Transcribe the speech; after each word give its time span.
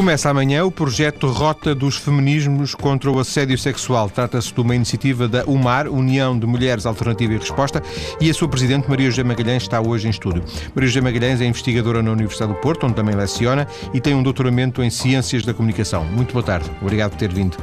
Começa 0.00 0.30
amanhã 0.30 0.64
o 0.64 0.70
projeto 0.70 1.26
Rota 1.26 1.74
dos 1.74 1.98
Feminismos 1.98 2.74
contra 2.74 3.10
o 3.10 3.18
Assédio 3.18 3.58
Sexual. 3.58 4.08
Trata-se 4.08 4.50
de 4.50 4.58
uma 4.58 4.74
iniciativa 4.74 5.28
da 5.28 5.44
UMAR, 5.44 5.88
União 5.88 6.38
de 6.38 6.46
Mulheres 6.46 6.86
Alternativa 6.86 7.34
e 7.34 7.36
Resposta, 7.36 7.82
e 8.18 8.30
a 8.30 8.32
sua 8.32 8.48
presidente, 8.48 8.88
Maria 8.88 9.10
José 9.10 9.22
Magalhães, 9.22 9.64
está 9.64 9.78
hoje 9.78 10.06
em 10.06 10.10
estúdio. 10.10 10.42
Maria 10.74 10.88
José 10.88 11.02
Magalhães 11.02 11.42
é 11.42 11.44
investigadora 11.44 12.02
na 12.02 12.12
Universidade 12.12 12.50
do 12.50 12.58
Porto, 12.60 12.86
onde 12.86 12.94
também 12.94 13.14
leciona, 13.14 13.68
e 13.92 14.00
tem 14.00 14.14
um 14.14 14.22
doutoramento 14.22 14.82
em 14.82 14.88
Ciências 14.88 15.44
da 15.44 15.52
Comunicação. 15.52 16.02
Muito 16.06 16.32
boa 16.32 16.42
tarde, 16.42 16.70
obrigado 16.80 17.10
por 17.10 17.18
ter 17.18 17.30
vindo. 17.30 17.58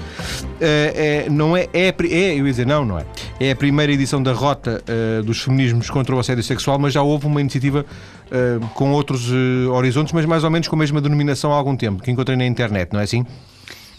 É, 0.61 1.25
é, 1.25 1.29
não 1.31 1.57
é, 1.57 1.67
é, 1.73 1.87
é, 1.87 2.39
eu 2.39 2.45
ia 2.45 2.51
dizer 2.51 2.67
não, 2.67 2.85
não 2.85 2.99
é. 2.99 3.05
É 3.39 3.49
a 3.49 3.55
primeira 3.55 3.91
edição 3.91 4.21
da 4.21 4.31
Rota 4.31 4.83
uh, 4.87 5.23
dos 5.23 5.41
Feminismos 5.41 5.89
contra 5.89 6.15
o 6.15 6.19
Assédio 6.19 6.43
Sexual, 6.43 6.77
mas 6.77 6.93
já 6.93 7.01
houve 7.01 7.25
uma 7.25 7.41
iniciativa 7.41 7.83
uh, 8.31 8.67
com 8.69 8.91
outros 8.91 9.29
uh, 9.29 9.71
horizontes, 9.71 10.13
mas 10.13 10.25
mais 10.25 10.43
ou 10.43 10.49
menos 10.49 10.67
com 10.67 10.75
a 10.75 10.79
mesma 10.79 11.01
denominação 11.01 11.51
há 11.51 11.55
algum 11.55 11.75
tempo, 11.75 12.01
que 12.01 12.11
encontrei 12.11 12.37
na 12.37 12.45
internet, 12.45 12.93
não 12.93 12.99
é 12.99 13.03
assim? 13.03 13.25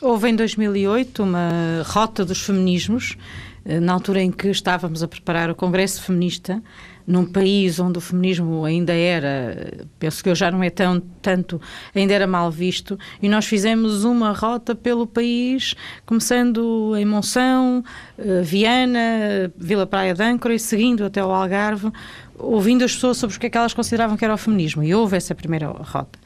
Houve 0.01 0.29
em 0.29 0.37
2008 0.37 1.23
uma 1.23 1.83
rota 1.85 2.25
dos 2.25 2.41
feminismos, 2.41 3.17
eh, 3.65 3.81
na 3.81 3.93
altura 3.93 4.23
em 4.23 4.31
que 4.31 4.49
estávamos 4.49 5.03
a 5.03 5.09
preparar 5.09 5.51
o 5.51 5.57
Congresso 5.57 6.03
Feminista, 6.05 6.63
num 7.05 7.25
país 7.25 7.81
onde 7.81 7.99
o 7.99 8.01
feminismo 8.01 8.65
ainda 8.65 8.93
era, 8.93 9.73
penso 9.99 10.23
que 10.23 10.29
eu 10.29 10.37
já 10.37 10.53
não 10.53 10.63
é 10.63 10.71
tão, 10.71 11.01
tanto, 11.21 11.61
ainda 11.95 12.13
era 12.13 12.27
mal 12.27 12.49
visto, 12.51 12.97
e 13.21 13.29
nós 13.29 13.47
fizemos 13.47 14.05
uma 14.05 14.31
rota 14.33 14.75
pelo 14.75 15.07
país, 15.07 15.75
começando 16.07 16.95
em 16.97 17.07
Monção, 17.07 17.83
Viana, 18.45 19.51
Vila 19.57 19.87
Praia 19.87 20.13
de 20.13 20.23
Âncora 20.23 20.55
e 20.55 20.59
seguindo 20.59 21.03
até 21.05 21.25
o 21.25 21.31
Algarve, 21.31 21.91
ouvindo 22.39 22.85
as 22.85 22.95
pessoas 22.95 23.17
sobre 23.17 23.37
o 23.37 23.41
que 23.41 23.47
é 23.47 23.51
que 23.51 23.59
elas 23.59 23.75
consideravam 23.75 24.17
que 24.17 24.25
era 24.25 24.35
o 24.35 24.39
feminismo. 24.39 24.83
E 24.83 24.95
houve 24.95 25.17
essa 25.17 25.35
primeira 25.35 25.69
rota. 25.69 26.19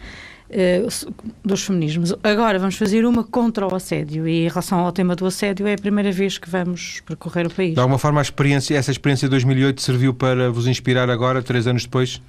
Uh, 0.51 1.15
dos 1.43 1.65
feminismos. 1.65 2.15
Agora 2.23 2.59
vamos 2.59 2.77
fazer 2.77 3.07
uma 3.07 3.25
contra 3.25 3.67
o 3.67 3.75
assédio 3.75 4.29
e 4.29 4.45
em 4.45 4.49
relação 4.49 4.81
ao 4.81 4.93
tema 4.93 5.17
do 5.17 5.25
assédio 5.25 5.67
é 5.67 5.73
a 5.73 5.79
primeira 5.79 6.13
vez 6.13 6.37
que 6.37 6.51
vamos 6.51 7.01
percorrer 7.07 7.47
o 7.47 7.51
país. 7.51 7.73
De 7.73 7.81
alguma 7.81 7.99
forma 7.99 8.21
a 8.21 8.23
experiência, 8.23 8.77
essa 8.77 8.91
experiência 8.91 9.27
de 9.27 9.31
2008 9.31 9.81
serviu 9.81 10.13
para 10.13 10.51
vos 10.51 10.67
inspirar 10.67 11.09
agora, 11.09 11.43
três 11.43 11.67
anos 11.67 11.85
depois? 11.85 12.21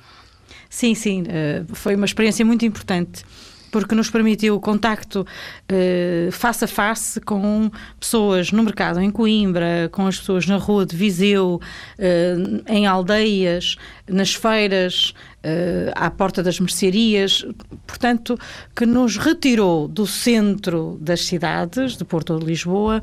Sim, 0.69 0.95
sim, 0.95 1.23
uh, 1.23 1.75
foi 1.75 1.95
uma 1.95 2.05
experiência 2.05 2.45
muito 2.45 2.65
importante 2.65 3.25
porque 3.73 3.95
nos 3.95 4.07
permitiu 4.11 4.55
o 4.55 4.59
contacto 4.59 5.25
eh, 5.67 6.29
face 6.31 6.63
a 6.63 6.67
face 6.67 7.19
com 7.19 7.71
pessoas 7.99 8.51
no 8.51 8.61
mercado 8.61 9.01
em 9.01 9.09
Coimbra, 9.09 9.89
com 9.91 10.05
as 10.05 10.19
pessoas 10.19 10.45
na 10.45 10.57
rua 10.57 10.85
de 10.85 10.95
Viseu, 10.95 11.59
eh, 11.97 12.35
em 12.67 12.85
aldeias, 12.85 13.75
nas 14.07 14.35
feiras, 14.35 15.15
eh, 15.41 15.91
à 15.95 16.11
porta 16.11 16.43
das 16.43 16.59
mercearias, 16.59 17.43
portanto, 17.87 18.37
que 18.75 18.85
nos 18.85 19.17
retirou 19.17 19.87
do 19.87 20.05
centro 20.05 20.99
das 21.01 21.25
cidades, 21.25 21.97
de 21.97 22.05
Porto 22.05 22.37
de 22.37 22.45
Lisboa, 22.45 23.01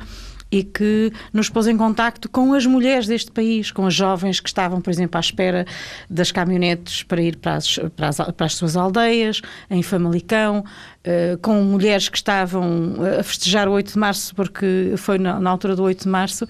e 0.51 0.65
que 0.65 1.13
nos 1.33 1.49
pôs 1.49 1.67
em 1.67 1.77
contacto 1.77 2.29
com 2.29 2.53
as 2.55 2.67
mulheres 2.67 3.07
deste 3.07 3.31
país, 3.31 3.71
com 3.71 3.87
as 3.87 3.95
jovens 3.95 4.41
que 4.41 4.49
estavam, 4.49 4.81
por 4.81 4.91
exemplo, 4.91 5.17
à 5.17 5.21
espera 5.21 5.67
das 6.09 6.33
caminhonetes 6.33 7.03
para 7.03 7.23
ir 7.23 7.37
para 7.37 7.55
as, 7.55 7.79
para 7.97 8.09
as, 8.09 8.17
para 8.17 8.47
as 8.47 8.55
suas 8.55 8.77
aldeias, 8.77 9.41
em 9.71 9.83
Famalicão, 9.83 10.61
uh, 10.61 11.39
com 11.39 11.63
mulheres 11.63 12.09
que 12.09 12.17
estavam 12.17 12.95
a 13.19 13.23
festejar 13.23 13.69
o 13.69 13.73
8 13.73 13.93
de 13.93 13.99
março, 13.99 14.35
porque 14.35 14.95
foi 14.97 15.19
na, 15.19 15.39
na 15.39 15.51
altura 15.51 15.77
do 15.77 15.83
8 15.83 16.03
de 16.03 16.09
março, 16.09 16.47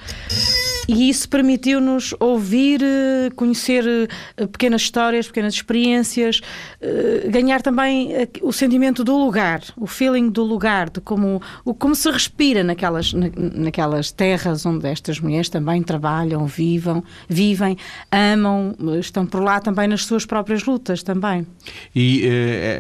e 0.91 1.09
isso 1.09 1.29
permitiu-nos 1.29 2.13
ouvir, 2.19 2.83
eh, 2.83 3.31
conhecer 3.37 4.09
eh, 4.37 4.47
pequenas 4.47 4.83
histórias, 4.83 5.29
pequenas 5.29 5.55
experiências, 5.55 6.41
eh, 6.81 7.29
ganhar 7.29 7.63
também 7.63 8.11
o 8.43 8.53
sentimento 8.53 9.05
do 9.05 9.17
lugar, 9.17 9.63
o 9.77 9.87
feeling 9.87 10.31
do 10.31 10.43
lugar, 10.43 10.91
de 10.91 11.01
como, 11.01 11.41
como 11.79 11.95
se 11.95 12.11
respira 12.11 12.65
naquelas, 12.65 13.13
naquelas 13.13 14.11
terras 14.11 14.67
onde 14.67 14.89
estas 14.89 15.21
mulheres 15.21 15.49
também 15.49 15.81
trabalham, 15.81 16.45
vivam, 16.45 17.05
vivem, 17.29 17.77
amam, 18.11 18.75
estão 18.99 19.25
por 19.25 19.45
lá 19.45 19.61
também 19.61 19.87
nas 19.87 20.05
suas 20.05 20.27
próprias 20.27 20.65
lutas 20.65 21.05
também. 21.05 21.47
E 21.95 22.25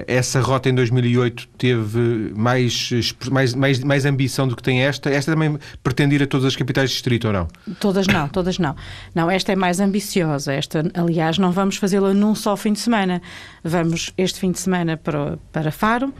essa 0.08 0.40
rota 0.40 0.68
em 0.68 0.74
2008 0.74 1.48
teve 1.56 2.32
mais, 2.34 2.90
mais, 3.30 3.54
mais, 3.54 3.78
mais 3.84 4.04
ambição 4.04 4.48
do 4.48 4.56
que 4.56 4.62
tem 4.62 4.82
esta? 4.82 5.10
Esta 5.10 5.32
também 5.32 5.56
pretende 5.82 6.16
ir 6.16 6.24
a 6.24 6.26
todas 6.26 6.46
as 6.46 6.56
capitais 6.56 6.90
de 6.90 6.96
distrito 6.96 7.28
ou 7.28 7.32
não? 7.32 7.48
Todas 7.78 7.99
Todas 8.06 8.20
não, 8.20 8.28
todas 8.28 8.58
não. 8.58 8.76
Não, 9.14 9.30
esta 9.30 9.52
é 9.52 9.56
mais 9.56 9.80
ambiciosa. 9.80 10.52
Esta, 10.52 10.82
aliás, 10.94 11.38
não 11.38 11.52
vamos 11.52 11.76
fazê-la 11.76 12.14
num 12.14 12.34
só 12.34 12.56
fim 12.56 12.72
de 12.72 12.80
semana. 12.80 13.20
Vamos 13.62 14.12
este 14.16 14.38
fim 14.40 14.52
de 14.52 14.60
semana 14.60 14.96
para, 14.96 15.38
para 15.52 15.70
Faro, 15.70 16.12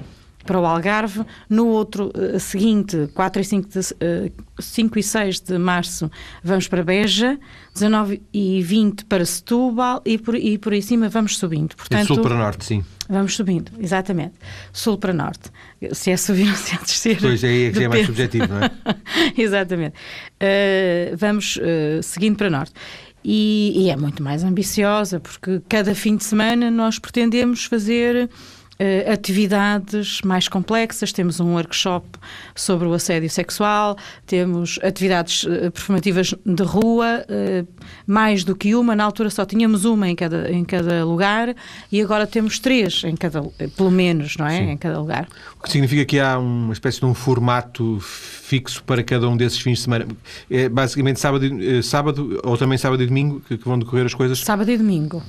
para 0.45 0.59
o 0.59 0.65
Algarve. 0.65 1.25
No 1.49 1.67
outro 1.69 2.11
uh, 2.15 2.39
seguinte, 2.39 3.09
4 3.15 3.43
e 3.43 3.45
5, 3.45 3.69
de, 3.69 3.79
uh, 3.79 4.33
5 4.59 4.99
e 4.99 5.03
6 5.03 5.41
de 5.41 5.59
março, 5.59 6.11
vamos 6.43 6.69
para 6.69 6.83
Beja, 6.83 7.39
19 7.75 8.23
e 8.33 8.63
20 8.63 9.05
para 9.05 9.25
Setúbal 9.25 10.03
e 10.05 10.19
por, 10.19 10.35
e 10.35 10.59
por 10.59 10.73
aí 10.73 10.83
cima 10.83 11.09
vamos 11.09 11.39
subindo. 11.39 11.75
Portanto, 11.77 12.07
sul 12.07 12.23
para 12.23 12.35
norte, 12.35 12.65
sim. 12.65 12.85
Vamos 13.09 13.35
subindo, 13.35 13.73
exatamente. 13.79 14.35
Sul 14.73 14.97
para 14.97 15.13
norte. 15.13 15.51
Se 15.93 16.11
é 16.11 16.17
subir 16.17 16.49
ou 16.49 16.57
se 16.57 16.75
é 16.75 16.79
descer. 16.79 17.19
Pois 17.21 17.43
aí 17.43 17.65
é 17.65 17.71
que 17.73 17.85
é 17.85 17.89
mais 17.89 18.07
subjetivo, 18.07 18.47
não 18.49 18.63
é? 18.63 18.71
exatamente. 19.37 19.95
Uh, 20.41 21.17
vamos 21.17 21.57
uh, 21.57 22.03
seguindo 22.03 22.37
para 22.37 22.49
norte. 22.49 22.73
E, 23.23 23.73
e, 23.77 23.91
é 23.91 23.97
muito 23.97 24.23
mais 24.23 24.43
ambiciosa, 24.43 25.21
porque 25.21 25.61
cada 25.69 25.95
fim 25.95 26.17
de 26.17 26.25
semana 26.25 26.71
nós 26.71 26.99
pretendemos 26.99 27.67
fazer 27.67 28.31
uh, 28.81 29.13
atividades 29.13 30.23
mais 30.23 30.49
complexas. 30.49 31.13
Temos 31.13 31.39
um 31.39 31.53
workshop 31.53 32.07
sobre 32.55 32.89
o 32.89 32.95
assédio 32.95 33.29
sexual, 33.29 33.97
temos 34.27 34.79
atividades 34.83 35.45
uh, 35.45 35.71
performativas 35.71 36.35
de 36.45 36.63
rua, 36.63 37.25
uh, 37.29 37.69
mais 38.07 38.43
do 38.43 38.57
que 38.57 38.75
uma. 38.75 38.97
Na 38.97 39.05
altura 39.05 39.29
só 39.31 39.45
tínhamos 39.45 39.85
uma 39.85 40.09
em 40.09 40.17
cada, 40.17 40.51
em 40.51 40.65
cada 40.65 41.05
lugar 41.05 41.55
e 41.93 42.01
agora 42.01 42.27
temos 42.27 42.59
três 42.59 43.05
em 43.05 43.15
cada, 43.15 43.43
pelo 43.77 43.91
menos, 43.91 44.37
não 44.37 44.47
é? 44.47 44.59
Sim. 44.59 44.71
Em 44.71 44.77
cada 44.77 44.99
lugar. 44.99 45.29
O 45.59 45.63
que 45.63 45.71
significa 45.71 46.05
que 46.05 46.19
há 46.19 46.39
uma 46.39 46.73
espécie 46.73 47.01
de 47.01 47.07
um 47.07 47.15
formato 47.15 47.99
fixo 48.01 48.83
para 48.83 49.03
cada 49.03 49.29
um 49.29 49.37
desses 49.37 49.61
fins 49.61 49.79
de 49.79 49.85
semana. 49.85 50.07
É 50.51 50.69
basicamente 50.69 51.21
sábado, 51.21 51.47
sábado 51.85 52.41
ou 52.43 52.57
também 52.57 52.77
sábado 52.77 53.01
e 53.03 53.07
domingo 53.07 53.41
que, 53.47 53.57
que 53.57 53.65
vão 53.65 53.79
decorrer 53.79 54.07
as 54.07 54.15
coisas? 54.15 54.41
Sábado 54.41 54.71
e 54.71 54.77
domingo. 54.77 55.23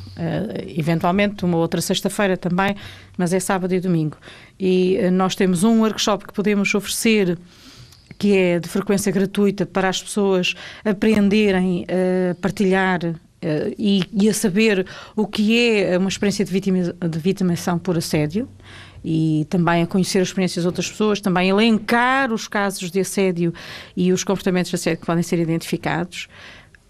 Eventualmente 0.76 1.46
uma 1.46 1.58
outra 1.58 1.82
sexta-feira 1.82 2.36
também, 2.36 2.76
mas 3.18 3.32
é 3.32 3.40
sábado 3.41 3.74
e 3.74 3.79
domingo. 3.79 4.18
E 4.59 4.97
uh, 5.02 5.12
nós 5.12 5.35
temos 5.35 5.63
um 5.63 5.81
workshop 5.81 6.28
que 6.28 6.34
podemos 6.34 6.74
oferecer 6.74 7.38
que 8.18 8.38
é 8.38 8.59
de 8.59 8.69
frequência 8.69 9.12
gratuita 9.12 9.66
para 9.66 9.90
as 9.90 10.02
pessoas 10.02 10.53
aprenderem 10.85 11.85
a 11.90 12.35
partilhar 12.35 13.00
Uh, 13.44 13.74
e, 13.75 14.03
e, 14.13 14.29
a 14.29 14.35
saber 14.35 14.85
o 15.16 15.25
que 15.25 15.57
é 15.57 15.97
uma 15.97 16.09
experiência 16.09 16.46
de, 16.46 16.52
vitima, 16.52 16.94
de 16.94 17.18
vitimação 17.18 17.79
por 17.79 17.97
assédio 17.97 18.47
e 19.03 19.47
também 19.50 19.81
a 19.81 19.88
conhecer 19.88 20.19
as 20.19 20.28
experiências 20.28 20.62
de 20.63 20.68
outras 20.68 20.90
pessoas, 20.90 21.19
também 21.19 21.50
elencar 21.50 22.31
os 22.31 22.47
casos 22.47 22.91
de 22.91 23.00
assédio 23.00 23.52
e 23.97 24.13
os 24.13 24.23
comportamentos 24.23 24.69
de 24.69 24.75
assédio 24.75 25.00
que 25.00 25.06
podem 25.06 25.23
ser 25.23 25.40
identificados. 25.40 26.28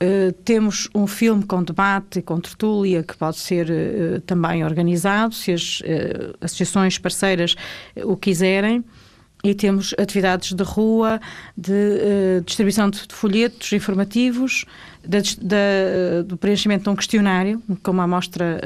Uh, 0.02 0.32
temos 0.44 0.90
um 0.96 1.06
filme 1.06 1.44
com 1.44 1.62
debate 1.62 2.24
com 2.24 2.40
tertúlia 2.40 3.04
que 3.04 3.16
pode 3.16 3.38
ser 3.38 3.70
uh, 3.70 4.20
também 4.22 4.64
organizado, 4.64 5.36
se 5.36 5.52
as 5.52 5.80
uh, 5.82 6.36
associações 6.42 6.98
parceiras 6.98 7.56
o 8.04 8.18
quiserem. 8.18 8.84
E 9.44 9.56
temos 9.56 9.94
atividades 9.98 10.54
de 10.54 10.64
rua, 10.64 11.20
de 11.58 12.42
distribuição 12.46 12.92
de, 12.92 13.08
de, 13.08 13.16
folhetos 13.16 13.74
informativos, 13.74 14.66
do 16.24 16.38
preenchimento 16.38 16.84
de 16.84 16.90
um 16.92 16.96
questionário, 16.96 17.60
com 17.82 17.90
uma 17.90 18.04
amostra 18.04 18.62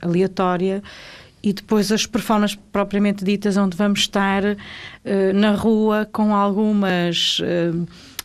aleatória 0.00 0.82
e 1.42 1.52
depois 1.52 1.92
as 1.92 2.06
performances 2.06 2.58
propriamente 2.72 3.22
ditas, 3.22 3.58
onde 3.58 3.76
vamos 3.76 4.00
estar 4.00 4.42
na 5.34 5.50
rua 5.50 6.08
com 6.10 6.34
algumas 6.34 7.38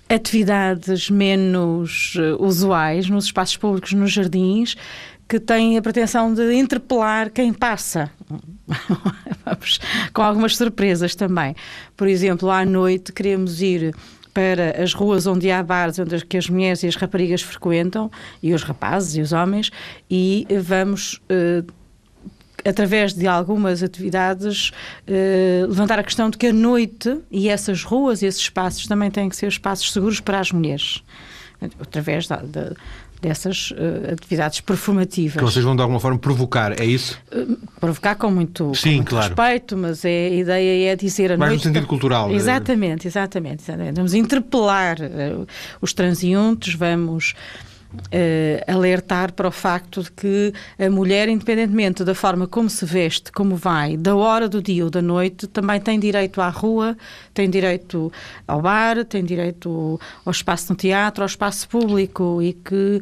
atividades 0.10 1.10
menos 1.10 2.16
uh, 2.16 2.44
usuais 2.44 3.10
nos 3.10 3.26
espaços 3.26 3.56
públicos, 3.56 3.94
nos 3.94 4.12
jardins, 4.12 4.76
que 5.28 5.40
têm 5.40 5.78
a 5.78 5.82
pretensão 5.82 6.34
de 6.34 6.54
interpelar 6.56 7.30
quem 7.30 7.54
passa. 7.54 8.10
vamos, 9.46 9.80
com 10.12 10.22
algumas 10.24 10.58
surpresas 10.58 11.14
também. 11.14 11.56
Por 11.96 12.08
exemplo, 12.08 12.50
à 12.50 12.66
noite 12.66 13.14
queremos 13.14 13.62
ir 13.62 13.94
para 14.34 14.82
as 14.82 14.94
ruas 14.94 15.28
onde 15.28 15.52
há 15.52 15.62
bares, 15.62 16.00
onde 16.00 16.26
que 16.26 16.38
as 16.38 16.50
mulheres 16.50 16.82
e 16.84 16.88
as 16.88 16.96
raparigas 16.96 17.42
frequentam, 17.42 18.10
e 18.42 18.54
os 18.54 18.64
rapazes 18.64 19.16
e 19.16 19.22
os 19.22 19.32
homens, 19.32 19.72
e 20.10 20.48
vamos 20.64 21.22
uh, 21.30 21.79
através 22.66 23.14
de 23.14 23.28
algumas 23.28 23.82
atividades, 23.84 24.72
eh, 25.08 25.66
levantar 25.68 26.00
a 26.00 26.04
questão 26.04 26.30
de 26.30 26.38
que 26.38 26.48
a 26.48 26.54
noite 26.54 27.20
e 27.32 27.50
essas 27.50 27.84
ruas 27.84 28.22
e 28.22 28.26
esses 28.26 28.42
espaços 28.42 28.88
também 28.88 29.10
têm 29.10 29.30
que 29.30 29.36
ser 29.36 29.48
espaços 29.48 29.92
seguros 29.92 30.20
para 30.20 30.40
as 30.40 30.52
mulheres. 30.52 31.04
Através 31.82 32.28
da, 32.28 32.38
da, 32.38 32.74
dessas 33.22 33.72
uh, 33.72 34.14
atividades 34.14 34.62
performativas. 34.62 35.38
Que 35.38 35.44
vocês 35.44 35.64
vão 35.64 35.76
de 35.76 35.82
alguma 35.82 36.00
forma 36.00 36.18
provocar, 36.18 36.80
é 36.80 36.86
isso? 36.86 37.20
Uh, 37.32 37.58
provocar 37.80 38.16
com 38.16 38.32
muito, 38.32 38.74
Sim, 38.76 38.90
com 38.90 38.96
muito 38.96 39.10
claro. 39.10 39.36
respeito, 39.36 39.78
mas 39.78 40.06
é, 40.06 40.28
a 40.28 40.36
ideia 40.36 40.92
é 40.94 40.96
dizer 40.96 41.34
a 41.34 41.38
Mais 41.38 41.52
noite. 41.52 41.68
no 41.68 41.74
sentido 41.74 41.88
cultural. 41.88 42.32
Exatamente, 42.32 43.08
exatamente, 43.08 43.64
exatamente. 43.64 43.96
Vamos 43.96 44.14
interpelar 44.14 44.98
uh, 45.02 45.46
os 45.82 45.92
transeuntes, 45.94 46.74
vamos 46.76 47.36
Uh, 47.92 48.72
alertar 48.72 49.34
para 49.34 49.48
o 49.48 49.52
facto 49.52 50.04
de 50.04 50.12
que 50.12 50.54
a 50.78 50.88
mulher, 50.92 51.28
independentemente 51.28 52.04
da 52.04 52.14
forma 52.14 52.46
como 52.46 52.70
se 52.70 52.86
veste, 52.86 53.32
como 53.32 53.56
vai, 53.56 53.98
da 53.98 54.16
hora 54.16 54.48
do 54.48 54.62
dia 54.62 54.84
ou 54.84 54.92
da 54.92 55.02
noite, 55.02 55.48
também 55.48 55.82
tem 55.82 56.00
direito 56.00 56.40
à 56.40 56.50
rua, 56.50 56.96
tem 57.34 57.50
direito 57.50 58.14
ao 58.48 58.62
bar, 58.62 59.04
tem 59.06 59.24
direito 59.24 60.00
ao 60.24 60.32
espaço 60.32 60.72
no 60.72 60.78
teatro, 60.78 61.24
ao 61.24 61.26
espaço 61.26 61.68
público 61.68 62.40
e 62.44 62.54
que, 62.54 63.02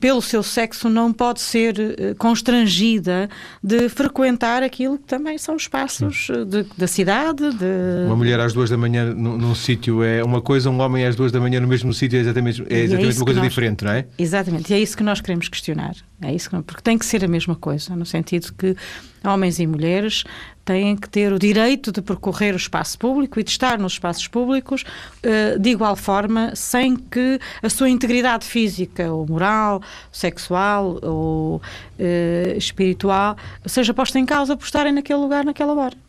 pelo 0.00 0.22
seu 0.22 0.42
sexo, 0.42 0.88
não 0.88 1.12
pode 1.12 1.40
ser 1.40 1.74
uh, 1.78 2.14
constrangida 2.16 3.28
de 3.62 3.88
frequentar 3.88 4.62
aquilo 4.62 4.98
que 4.98 5.04
também 5.04 5.38
são 5.38 5.56
espaços 5.56 6.28
de, 6.46 6.66
da 6.76 6.86
cidade. 6.86 7.50
De... 7.52 8.06
Uma 8.06 8.16
mulher 8.16 8.40
às 8.40 8.52
duas 8.52 8.70
da 8.70 8.76
manhã 8.76 9.12
num, 9.14 9.36
num 9.36 9.54
sítio 9.54 10.02
é 10.02 10.22
uma 10.22 10.40
coisa, 10.40 10.70
um 10.70 10.80
homem 10.80 11.04
às 11.04 11.16
duas 11.16 11.30
da 11.32 11.40
manhã 11.40 11.60
no 11.60 11.68
mesmo 11.68 11.92
sítio 11.92 12.16
é 12.16 12.20
exatamente, 12.20 12.62
é 12.68 12.80
exatamente 12.80 13.14
é 13.14 13.18
uma 13.18 13.24
coisa 13.24 13.40
nós... 13.40 13.48
diferente 13.48 13.84
não 13.84 13.92
é? 13.92 14.06
Exatamente, 14.18 14.72
e 14.72 14.74
é 14.74 14.80
isso 14.80 14.96
que 14.96 15.02
nós 15.02 15.20
queremos 15.20 15.48
questionar. 15.48 15.94
É 16.22 16.32
isso 16.32 16.48
que, 16.48 16.62
porque 16.62 16.82
tem 16.82 16.96
que 16.96 17.04
ser 17.04 17.24
a 17.24 17.28
mesma 17.28 17.54
coisa, 17.54 17.94
no 17.94 18.06
sentido 18.06 18.52
que 18.56 18.76
homens 19.24 19.58
e 19.58 19.66
mulheres 19.66 20.24
têm 20.64 20.96
que 20.96 21.08
ter 21.08 21.32
o 21.32 21.38
direito 21.38 21.92
de 21.92 22.00
percorrer 22.00 22.54
o 22.54 22.56
espaço 22.56 22.98
público 22.98 23.38
e 23.38 23.44
de 23.44 23.50
estar 23.50 23.78
nos 23.78 23.94
espaços 23.94 24.26
públicos 24.26 24.82
uh, 24.82 25.58
de 25.58 25.70
igual 25.70 25.94
forma, 25.94 26.54
sem 26.54 26.96
que 26.96 27.38
a 27.62 27.68
sua 27.68 27.90
integridade 27.90 28.46
física, 28.46 29.12
ou 29.12 29.26
moral, 29.26 29.82
sexual 30.10 30.98
ou 31.02 31.56
uh, 31.56 32.56
espiritual 32.56 33.36
seja 33.66 33.92
posta 33.92 34.18
em 34.18 34.24
causa 34.26 34.56
por 34.56 34.64
estarem 34.64 34.92
naquele 34.92 35.18
lugar, 35.18 35.44
naquela 35.44 35.74
hora. 35.74 36.03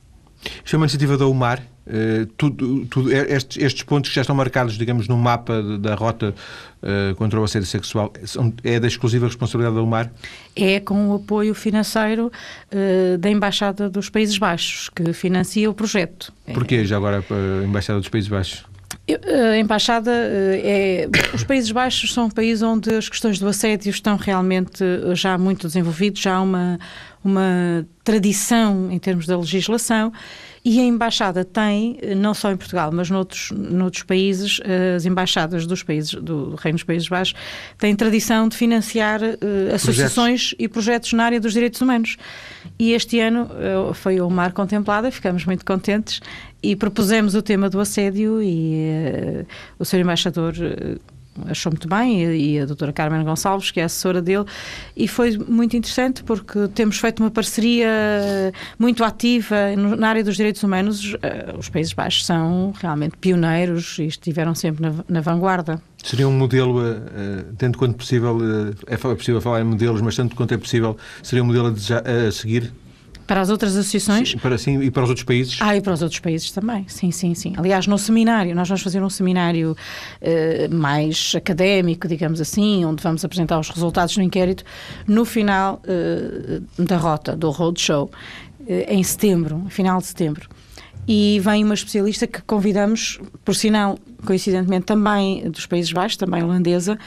Isto 0.64 0.76
é 0.76 0.78
uma 0.78 0.86
iniciativa 0.86 1.18
da 1.18 1.28
UMAR. 1.28 1.62
Uh, 1.86 2.26
tudo, 2.36 2.84
tudo, 2.88 3.12
estes, 3.14 3.62
estes, 3.62 3.84
pontos 3.84 4.10
que 4.10 4.16
já 4.16 4.22
estão 4.22 4.36
marcados, 4.36 4.76
digamos, 4.76 5.08
no 5.08 5.16
mapa 5.18 5.62
de, 5.62 5.78
da 5.78 5.94
rota 5.94 6.34
uh, 6.82 7.14
contra 7.16 7.40
o 7.40 7.44
assédio 7.44 7.68
sexual, 7.68 8.12
são, 8.24 8.52
é 8.64 8.80
da 8.80 8.88
exclusiva 8.88 9.28
responsabilidade 9.28 9.76
da 9.76 9.84
UMAR? 9.84 10.12
É 10.56 10.80
com 10.80 11.10
o 11.10 11.16
apoio 11.16 11.54
financeiro 11.54 12.32
uh, 12.72 13.18
da 13.20 13.30
Embaixada 13.30 13.88
dos 13.88 14.10
Países 14.10 14.38
Baixos, 14.40 14.90
que 14.90 15.14
financia 15.14 15.70
o 15.70 15.76
projeto. 15.76 16.34
Porquê, 16.56 16.86
já 16.86 16.98
agora, 16.98 17.24
a 17.30 17.64
Embaixada 17.64 18.00
dos 18.00 18.10
Países 18.10 18.30
Baixos? 18.30 18.66
A 19.08 19.58
embaixada 19.60 20.12
é. 20.12 21.08
Os 21.32 21.44
Países 21.44 21.72
Baixos 21.72 22.12
são 22.12 22.26
um 22.26 22.30
país 22.30 22.64
onde 22.64 22.92
as 22.96 23.08
questões 23.08 23.38
do 23.38 23.48
assédio 23.48 23.92
estão 23.92 24.18
realmente 24.18 24.84
já 25.14 25.38
muito 25.38 25.68
desenvolvidas, 25.68 26.22
já 26.22 26.38
há 26.38 26.42
uma, 26.42 26.80
uma 27.28 27.86
tradição 28.04 28.92
em 28.92 29.00
termos 29.00 29.26
da 29.26 29.38
legislação 29.38 30.14
e 30.64 30.80
a 30.80 30.84
embaixada 30.84 31.46
tem, 31.46 32.00
não 32.18 32.34
só 32.34 32.52
em 32.52 32.58
Portugal, 32.58 32.92
mas 32.92 33.08
noutros, 33.08 33.52
noutros 33.52 34.02
países, 34.02 34.60
as 34.96 35.06
embaixadas 35.06 35.68
dos 35.68 35.84
países 35.84 36.16
do 36.16 36.56
Reino 36.56 36.78
dos 36.78 36.84
Países 36.84 37.08
Baixos 37.08 37.36
têm 37.78 37.96
tradição 37.96 38.50
de 38.50 38.58
financiar 38.58 39.22
uh, 39.22 39.76
associações 39.76 40.50
projetos. 40.50 40.56
e 40.58 40.68
projetos 40.68 41.14
na 41.14 41.24
área 41.24 41.40
dos 41.40 41.54
direitos 41.54 41.80
humanos. 41.82 42.18
E 42.80 42.94
este 42.94 43.20
ano 43.20 43.44
uh, 43.44 43.94
foi 43.94 44.20
o 44.20 44.28
mar 44.28 44.54
contemplada, 44.54 45.12
ficamos 45.12 45.46
muito 45.46 45.64
contentes 45.64 46.20
e 46.64 46.76
propusemos 46.76 47.36
o 47.36 47.44
tema 47.44 47.70
do 47.70 47.80
assédio 47.80 48.42
e 48.42 49.44
uh, 49.44 49.46
o 49.78 49.86
Sr. 49.86 50.00
Embaixador 50.00 50.56
achou 51.48 51.72
muito 51.72 51.88
bem, 51.88 52.24
e 52.36 52.60
a 52.60 52.66
doutora 52.66 52.94
Carmen 52.94 53.24
Gonçalves, 53.24 53.72
que 53.72 53.80
é 53.80 53.84
assessora 53.84 54.22
dele, 54.22 54.46
e 54.96 55.08
foi 55.08 55.38
muito 55.38 55.76
interessante 55.76 56.24
porque 56.24 56.68
temos 56.70 56.98
feito 56.98 57.22
uma 57.22 57.32
parceria 57.32 57.88
muito 58.78 59.04
ativa 59.04 59.76
na 59.76 60.10
área 60.10 60.24
dos 60.24 60.36
direitos 60.36 60.64
humanos. 60.64 61.16
Eh, 61.22 61.56
os 61.58 61.70
Países 61.70 61.94
Baixos 61.94 62.26
são 62.26 62.74
realmente 62.80 63.18
pioneiros 63.18 63.98
e 64.00 64.06
estiveram 64.06 64.56
sempre 64.56 64.82
na, 64.82 64.94
na 65.08 65.22
vanguarda. 65.22 65.82
Seria 66.04 66.28
um 66.28 66.38
modelo, 66.38 66.82
uh, 66.82 67.56
tanto 67.58 67.80
quanto 67.80 67.96
possível, 67.96 68.38
uh, 68.38 68.76
é 68.86 68.96
possível 68.96 69.42
falar 69.42 69.62
em 69.62 69.64
modelos, 69.64 70.02
mas 70.02 70.16
tanto 70.16 70.36
quanto 70.36 70.54
é 70.54 70.58
possível, 70.58 70.96
seria 71.24 71.44
um 71.44 71.48
modelo 71.48 71.68
a, 71.70 72.28
a 72.28 72.32
seguir 72.32 72.72
para 73.26 73.42
as 73.42 73.50
outras 73.50 73.76
associações? 73.76 74.32
Sim, 74.32 74.38
para, 74.38 74.58
sim, 74.58 74.82
e 74.82 74.92
para 74.92 75.04
os 75.04 75.10
outros 75.10 75.26
países? 75.26 75.58
Ah, 75.60 75.76
e 75.76 75.82
para 75.82 75.94
os 75.94 76.02
outros 76.02 76.20
países 76.20 76.52
também, 76.52 76.86
sim, 76.88 77.12
sim, 77.12 77.34
sim. 77.34 77.54
Aliás, 77.58 77.88
no 77.88 77.98
seminário, 77.98 78.56
nós 78.56 78.68
vamos 78.68 78.84
fazer 78.84 79.02
um 79.04 79.10
seminário 79.10 79.76
uh, 80.22 80.76
mais 80.76 81.34
académico, 81.36 82.08
digamos 82.08 82.40
assim, 82.40 82.86
onde 82.86 83.02
vamos 83.02 83.26
apresentar 83.26 83.60
os 83.60 83.70
resultados 83.70 84.16
do 84.16 84.22
inquérito 84.22 84.64
no 85.08 85.26
final 85.26 85.82
uh, 85.84 86.84
da 86.84 86.98
rota, 86.98 87.36
do 87.36 87.50
roadshow, 87.50 88.06
uh, 88.06 88.66
em 88.88 89.04
setembro, 89.04 89.66
final 89.70 90.00
de 90.00 90.08
setembro. 90.08 90.48
E 91.08 91.40
vem 91.40 91.64
uma 91.64 91.76
especialista 91.76 92.26
que 92.26 92.42
convidamos, 92.42 93.20
por 93.44 93.54
sinal, 93.56 93.98
coincidentemente 94.26 94.86
também 94.86 95.50
dos 95.52 95.68
Países 95.68 95.92
Baixos, 95.92 96.18
também 96.18 96.44
holandesa, 96.44 96.98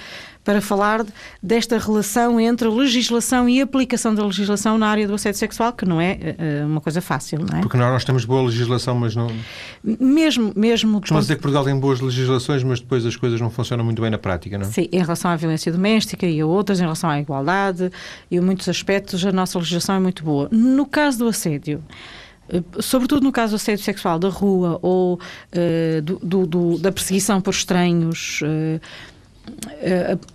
para 0.49 0.63
falar 0.63 1.05
desta 1.43 1.77
relação 1.77 2.41
entre 2.41 2.67
legislação 2.69 3.47
e 3.47 3.61
aplicação 3.61 4.15
da 4.15 4.25
legislação 4.25 4.79
na 4.79 4.89
área 4.89 5.07
do 5.07 5.13
assédio 5.13 5.39
sexual, 5.39 5.75
que 5.75 5.85
não 5.85 6.01
é 6.01 6.19
uh, 6.63 6.67
uma 6.67 6.81
coisa 6.81 7.03
fácil, 7.03 7.41
não 7.41 7.59
é? 7.59 7.61
Porque 7.61 7.77
nós 7.77 8.03
temos 8.03 8.25
boa 8.25 8.41
legislação, 8.45 8.95
mas 8.95 9.15
não... 9.15 9.31
Mesmo... 9.85 10.51
mesmo 10.57 11.01
Costuma 11.03 11.21
dizer 11.21 11.37
que 11.37 11.43
Portugal 11.43 11.67
tem 11.67 11.79
boas 11.79 12.01
legislações, 12.01 12.63
mas 12.63 12.81
depois 12.81 13.05
as 13.05 13.15
coisas 13.15 13.39
não 13.39 13.51
funcionam 13.51 13.85
muito 13.85 14.01
bem 14.01 14.11
na 14.11 14.17
prática, 14.17 14.57
não 14.57 14.65
é? 14.65 14.71
Sim, 14.71 14.89
em 14.91 15.01
relação 15.01 15.31
à 15.31 15.37
violência 15.37 15.71
doméstica 15.71 16.25
e 16.25 16.41
a 16.41 16.47
outras, 16.47 16.79
em 16.79 16.85
relação 16.85 17.11
à 17.11 17.21
igualdade 17.21 17.93
e 18.31 18.39
a 18.39 18.41
muitos 18.41 18.71
aspectos, 18.71 19.27
a 19.27 19.31
nossa 19.31 19.59
legislação 19.59 19.97
é 19.97 20.01
muito 20.01 20.25
boa. 20.25 20.49
No 20.51 20.87
caso 20.87 21.19
do 21.19 21.29
assédio, 21.29 21.85
eh, 22.49 22.63
sobretudo 22.81 23.23
no 23.23 23.33
caso 23.33 23.53
do 23.53 23.57
assédio 23.57 23.85
sexual 23.85 24.19
da 24.19 24.31
rua 24.31 24.79
ou 24.81 25.17
uh, 25.17 26.01
do, 26.01 26.19
do, 26.23 26.47
do, 26.47 26.79
da 26.79 26.91
perseguição 26.91 27.39
por 27.39 27.51
estranhos, 27.51 28.41
uh, 28.41 28.81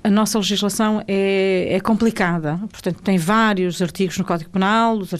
a, 0.03 0.07
a, 0.07 0.11
nossa 0.11 0.37
legislação 0.37 1.03
é, 1.07 1.75
é, 1.75 1.79
complicada, 1.79 2.59
portanto, 2.71 3.01
tem 3.01 3.17
vários 3.17 3.81
artigos 3.81 4.17
no 4.17 4.25
Código 4.25 4.49
Penal, 4.49 4.97
os, 4.97 5.13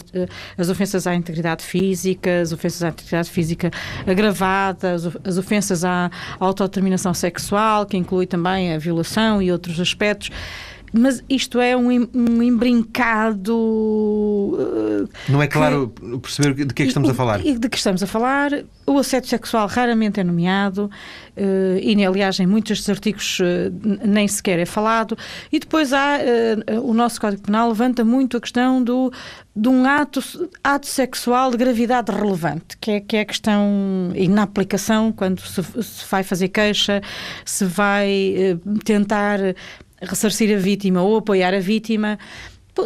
as 0.56 0.68
ofensas 0.68 1.06
à 1.06 1.14
integridade 1.14 1.64
física, 1.64 2.40
as 2.40 2.52
ofensas 2.52 2.82
à 2.82 2.88
integridade 2.88 3.30
física 3.30 3.70
agravada, 4.06 4.94
as, 4.94 5.06
as 5.24 5.38
ofensas 5.38 5.84
à 5.84 6.10
autodeterminação 6.40 7.14
sexual, 7.14 7.86
que 7.86 7.96
inclui 7.96 8.26
também 8.26 8.72
a 8.72 8.78
violação 8.78 9.40
e 9.40 9.52
outros 9.52 9.78
aspectos 9.80 10.30
mas 10.96 11.24
isto 11.28 11.60
é 11.60 11.76
um, 11.76 11.88
um 12.14 12.40
embrincado. 12.40 13.52
Uh, 13.52 15.08
Não 15.28 15.42
é 15.42 15.48
claro 15.48 15.88
que, 15.88 16.18
perceber 16.18 16.54
de 16.54 16.72
que 16.72 16.82
é 16.82 16.86
que 16.86 16.90
estamos 16.90 17.10
a 17.10 17.14
falar. 17.14 17.44
E 17.44 17.58
de 17.58 17.68
que 17.68 17.76
estamos 17.76 18.00
a 18.00 18.06
falar. 18.06 18.52
O 18.86 18.98
assédio 18.98 19.28
sexual 19.28 19.66
raramente 19.66 20.20
é 20.20 20.24
nomeado, 20.24 20.90
uh, 21.36 21.78
e 21.80 22.04
aliás, 22.04 22.38
em 22.38 22.46
muitos 22.46 22.68
destes 22.70 22.90
artigos 22.90 23.40
uh, 23.40 23.72
nem 24.04 24.28
sequer 24.28 24.60
é 24.60 24.66
falado. 24.66 25.18
E 25.50 25.58
depois 25.58 25.92
há. 25.92 26.18
o 26.82 26.94
nosso 26.94 27.20
Código 27.20 27.42
Penal 27.42 27.68
levanta 27.68 28.04
muito 28.04 28.36
a 28.36 28.40
questão 28.40 28.82
do, 28.84 29.10
de 29.56 29.68
um 29.68 29.84
ato, 29.86 30.20
ato 30.62 30.86
sexual 30.86 31.50
de 31.50 31.56
gravidade 31.56 32.12
relevante, 32.12 32.76
que 32.78 32.92
é, 32.92 33.00
que 33.00 33.16
é 33.16 33.20
a 33.22 33.24
questão, 33.24 34.12
e 34.14 34.28
na 34.28 34.42
aplicação, 34.42 35.10
quando 35.10 35.40
se, 35.40 35.62
se 35.82 36.04
vai 36.08 36.22
fazer 36.22 36.48
queixa, 36.48 37.00
se 37.44 37.64
vai 37.64 38.58
tentar 38.84 39.40
ressarcir 40.00 40.56
a 40.56 40.60
vítima 40.60 41.02
ou 41.02 41.16
apoiar 41.16 41.54
a 41.54 41.60
vítima, 41.60 42.18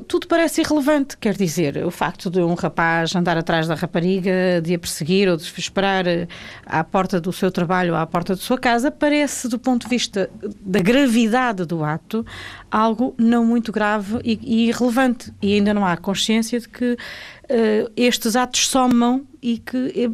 tudo 0.06 0.26
parece 0.26 0.60
irrelevante. 0.60 1.16
Quer 1.16 1.34
dizer, 1.34 1.84
o 1.84 1.90
facto 1.90 2.28
de 2.28 2.40
um 2.40 2.54
rapaz 2.54 3.14
andar 3.16 3.38
atrás 3.38 3.66
da 3.66 3.74
rapariga, 3.74 4.60
de 4.62 4.74
a 4.74 4.78
perseguir 4.78 5.28
ou 5.28 5.36
de 5.36 5.44
esperar 5.44 6.06
eh, 6.06 6.28
à 6.66 6.84
porta 6.84 7.18
do 7.18 7.32
seu 7.32 7.50
trabalho 7.50 7.94
ou 7.94 7.98
à 7.98 8.06
porta 8.06 8.34
da 8.34 8.40
sua 8.40 8.58
casa, 8.58 8.90
parece, 8.90 9.48
do 9.48 9.58
ponto 9.58 9.84
de 9.84 9.88
vista 9.88 10.30
da 10.60 10.80
gravidade 10.80 11.64
do 11.64 11.82
ato, 11.82 12.24
algo 12.70 13.14
não 13.16 13.44
muito 13.46 13.72
grave 13.72 14.18
e, 14.22 14.38
e 14.42 14.68
irrelevante. 14.68 15.32
E 15.40 15.54
ainda 15.54 15.72
não 15.72 15.86
há 15.86 15.96
consciência 15.96 16.60
de 16.60 16.68
que 16.68 16.92
uh, 16.92 17.90
estes 17.96 18.36
atos 18.36 18.68
somam 18.68 19.26
e 19.42 19.58
que 19.58 19.76
eh, 19.94 20.10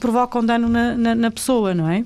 provocam 0.00 0.44
dano 0.44 0.68
na, 0.68 0.96
na, 0.96 1.14
na, 1.14 1.30
pessoa, 1.30 1.74
não 1.74 1.88
é? 1.88 2.04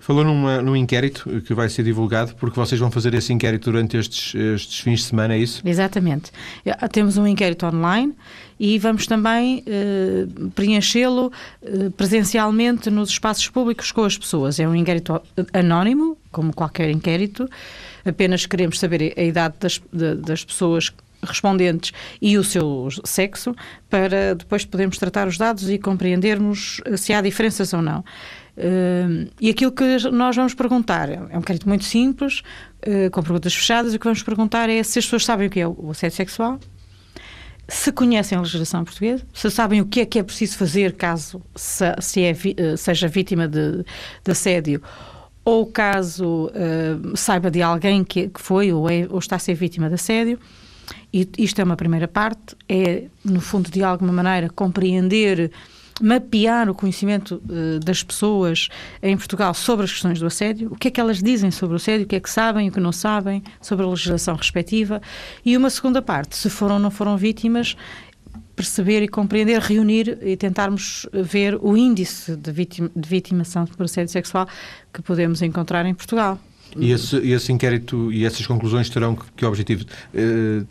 Falou 0.00 0.24
numa, 0.24 0.60
num 0.60 0.76
inquérito 0.76 1.42
que 1.42 1.54
vai 1.54 1.68
ser 1.68 1.82
divulgado, 1.82 2.34
porque 2.36 2.58
vocês 2.58 2.80
vão 2.80 2.90
fazer 2.90 3.14
esse 3.14 3.32
inquérito 3.32 3.70
durante 3.70 3.96
estes, 3.96 4.34
estes 4.34 4.80
fins 4.80 5.00
de 5.00 5.06
semana, 5.06 5.34
é 5.34 5.38
isso? 5.38 5.62
Exatamente. 5.64 6.30
Temos 6.92 7.16
um 7.16 7.26
inquérito 7.26 7.66
online 7.66 8.14
e 8.58 8.78
vamos 8.78 9.06
também 9.06 9.62
eh, 9.66 10.26
preenchê-lo 10.54 11.32
eh, 11.62 11.90
presencialmente 11.96 12.90
nos 12.90 13.10
espaços 13.10 13.48
públicos 13.48 13.90
com 13.90 14.04
as 14.04 14.16
pessoas. 14.16 14.60
É 14.60 14.68
um 14.68 14.74
inquérito 14.74 15.20
anónimo, 15.52 16.16
como 16.30 16.54
qualquer 16.54 16.90
inquérito, 16.90 17.48
apenas 18.04 18.46
queremos 18.46 18.78
saber 18.78 19.14
a 19.16 19.22
idade 19.22 19.54
das, 19.58 19.80
das 19.92 20.44
pessoas 20.44 20.92
respondentes 21.24 21.92
e 22.20 22.38
o 22.38 22.44
seu 22.44 22.88
sexo, 23.04 23.54
para 23.88 24.34
depois 24.34 24.64
podermos 24.64 24.98
tratar 24.98 25.26
os 25.26 25.38
dados 25.38 25.68
e 25.68 25.78
compreendermos 25.78 26.80
se 26.96 27.12
há 27.12 27.20
diferenças 27.20 27.72
ou 27.72 27.82
não. 27.82 28.04
Uh, 28.56 29.28
e 29.40 29.50
aquilo 29.50 29.72
que 29.72 29.98
nós 30.10 30.36
vamos 30.36 30.54
perguntar 30.54 31.10
é 31.10 31.36
um 31.36 31.42
crédito 31.42 31.68
muito 31.68 31.84
simples, 31.84 32.40
uh, 32.86 33.10
com 33.10 33.22
perguntas 33.22 33.54
fechadas. 33.54 33.94
O 33.94 33.98
que 33.98 34.04
vamos 34.04 34.22
perguntar 34.22 34.70
é 34.70 34.82
se 34.82 34.98
as 34.98 35.04
pessoas 35.04 35.24
sabem 35.24 35.48
o 35.48 35.50
que 35.50 35.60
é 35.60 35.66
o 35.66 35.90
assédio 35.90 36.16
sexual, 36.16 36.60
se 37.66 37.90
conhecem 37.90 38.38
a 38.38 38.40
legislação 38.40 38.84
portuguesa, 38.84 39.24
se 39.32 39.50
sabem 39.50 39.80
o 39.80 39.86
que 39.86 40.00
é 40.00 40.06
que 40.06 40.18
é 40.18 40.22
preciso 40.22 40.56
fazer 40.56 40.92
caso 40.92 41.42
se, 41.56 41.84
se 42.00 42.22
é, 42.22 42.32
uh, 42.32 42.76
seja 42.76 43.08
vítima 43.08 43.48
de, 43.48 43.84
de, 44.22 44.30
assédio 44.30 44.82
ou 45.44 45.66
caso 45.66 46.50
saiba 47.14 47.50
de 47.50 47.60
alguém 47.60 48.02
que, 48.02 48.30
que 48.30 48.40
foi 48.40 48.72
ou, 48.72 48.88
é, 48.88 49.06
ou 49.10 49.18
está 49.18 49.36
a 49.36 49.38
ser 49.38 49.52
vítima 49.52 49.88
de 49.88 49.94
assédio. 49.96 50.38
E 51.12 51.28
isto 51.38 51.60
é 51.60 51.64
uma 51.64 51.76
primeira 51.76 52.08
parte, 52.08 52.56
é, 52.68 53.04
no 53.24 53.40
fundo, 53.40 53.70
de 53.70 53.82
alguma 53.82 54.12
maneira, 54.12 54.48
compreender 54.48 55.50
mapear 56.02 56.68
o 56.68 56.74
conhecimento 56.74 57.40
uh, 57.44 57.78
das 57.80 58.02
pessoas 58.02 58.68
em 59.02 59.16
Portugal 59.16 59.54
sobre 59.54 59.84
as 59.84 59.92
questões 59.92 60.18
do 60.18 60.26
assédio, 60.26 60.72
o 60.72 60.76
que 60.76 60.88
é 60.88 60.90
que 60.90 61.00
elas 61.00 61.22
dizem 61.22 61.50
sobre 61.50 61.74
o 61.74 61.76
assédio, 61.76 62.04
o 62.04 62.08
que 62.08 62.16
é 62.16 62.20
que 62.20 62.30
sabem, 62.30 62.68
o 62.68 62.72
que 62.72 62.80
não 62.80 62.92
sabem, 62.92 63.42
sobre 63.60 63.84
a 63.86 63.88
legislação 63.88 64.34
respectiva. 64.34 65.00
E 65.44 65.56
uma 65.56 65.70
segunda 65.70 66.02
parte, 66.02 66.36
se 66.36 66.50
foram 66.50 66.76
ou 66.76 66.80
não 66.80 66.90
foram 66.90 67.16
vítimas, 67.16 67.76
perceber 68.56 69.02
e 69.02 69.08
compreender, 69.08 69.60
reunir 69.60 70.18
e 70.22 70.36
tentarmos 70.36 71.06
ver 71.12 71.58
o 71.60 71.76
índice 71.76 72.36
de, 72.36 72.52
vitima, 72.52 72.90
de 72.94 73.08
vitimação 73.08 73.66
por 73.66 73.84
assédio 73.84 74.12
sexual 74.12 74.48
que 74.92 75.02
podemos 75.02 75.42
encontrar 75.42 75.84
em 75.86 75.94
Portugal. 75.94 76.38
E 76.76 76.90
esse, 76.90 77.16
esse 77.16 77.52
inquérito 77.52 78.12
e 78.12 78.24
essas 78.24 78.46
conclusões 78.46 78.88
terão 78.90 79.14
que, 79.14 79.24
que 79.36 79.44
objetivo? 79.44 79.84
Uh, 80.14 80.66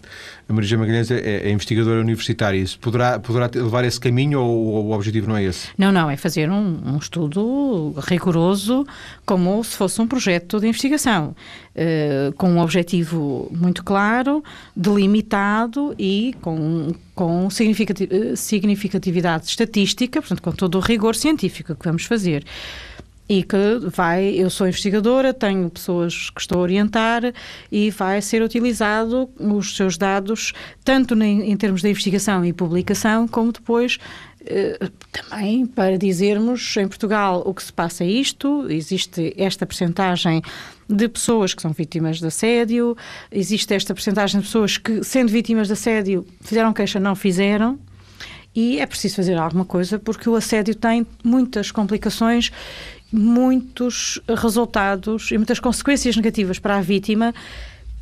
a 0.48 0.54
Maria 0.54 0.78
Magalhães 0.78 1.10
é, 1.10 1.48
é, 1.48 1.52
investigadora 1.52 2.02
universitária. 2.02 2.58
Isso 2.58 2.78
poderá, 2.80 3.20
poderá 3.20 3.50
levar 3.54 3.86
esse 3.86 4.00
caminho 4.00 4.42
ou, 4.42 4.66
ou, 4.66 4.86
o 4.88 4.92
objetivo 4.92 5.28
não 5.30 5.38
é 5.38 5.44
esse? 5.44 5.70
Não, 5.78 5.92
não. 5.92 6.10
É 6.10 6.18
fazer 6.18 6.50
um, 6.50 6.80
um 6.86 6.98
estudo 6.98 7.96
rigoroso, 8.08 8.86
como 9.26 9.64
se 9.64 9.76
fosse 9.78 10.02
um 10.02 10.08
projeto 10.08 10.60
de 10.60 10.68
investigação, 10.68 11.36
uh, 11.76 12.34
com 12.34 12.50
um 12.52 12.60
objetivo 12.60 13.50
muito 13.56 13.84
claro, 13.84 14.44
delimitado 14.76 15.96
e 15.98 16.36
com, 16.42 16.94
com 17.16 17.50
significatividade 17.50 19.46
estatística, 19.46 20.22
portanto, 20.22 20.42
com 20.42 20.52
todo 20.52 20.78
o 20.78 20.82
rigor 20.82 21.16
científico 21.16 21.74
que 21.76 21.86
vamos 21.86 22.04
fazer 22.04 22.44
e 23.28 23.42
que 23.42 23.80
vai, 23.96 24.26
eu 24.36 24.50
sou 24.50 24.68
investigadora, 24.68 25.34
tenho 25.34 25.70
pessoas 25.70 26.30
que 26.30 26.42
estou 26.42 26.60
a 26.60 26.62
orientar 26.62 27.34
e 27.72 27.90
vai 27.90 28.22
ser 28.22 28.42
utilizado 28.42 29.30
os 29.40 29.76
seus 29.76 29.98
dados 29.98 30.54
tanto 30.84 31.16
em, 31.24 31.56
termos 31.56 31.82
de 31.82 31.90
investigação 31.90 32.44
e 32.44 32.52
publicação, 32.52 33.28
como 33.28 33.52
depois 33.54 33.98
eh, 34.46 34.90
também 35.12 35.66
para 35.66 35.98
dizermos 35.98 36.76
em 36.76 36.88
Portugal 36.88 37.42
o 37.46 37.54
que 37.54 37.64
se 37.64 37.72
passa 37.72 38.04
é 38.04 38.08
isto, 38.08 38.68
existe 38.70 39.34
esta 39.38 39.66
percentagem 39.66 40.42
de 40.90 41.08
pessoas 41.08 41.54
que 41.54 41.62
são 41.62 41.72
vítimas 41.72 42.20
de 42.20 42.28
assédio, 42.28 42.96
existe 43.32 43.74
esta 43.74 43.94
percentagem 43.94 44.42
de 44.42 44.46
pessoas 44.46 44.78
que, 44.78 45.02
sendo 45.02 45.32
vítimas 45.32 45.68
de 45.68 45.74
assédio, 45.74 46.26
fizeram 46.42 46.74
queixa, 46.74 47.00
não 47.00 47.16
fizeram, 47.16 47.80
e 48.56 48.80
é 48.80 48.86
preciso 48.86 49.16
fazer 49.16 49.38
alguma 49.38 49.66
coisa 49.66 49.98
porque 49.98 50.30
o 50.30 50.36
assédio 50.36 50.76
tem 50.76 51.08
muitas 51.24 51.72
complicações 51.72 52.52
muitos 53.14 54.20
resultados 54.28 55.32
e 55.32 55.38
muitas 55.38 55.60
consequências 55.60 56.16
negativas 56.16 56.58
para 56.58 56.78
a 56.78 56.82
vítima, 56.82 57.34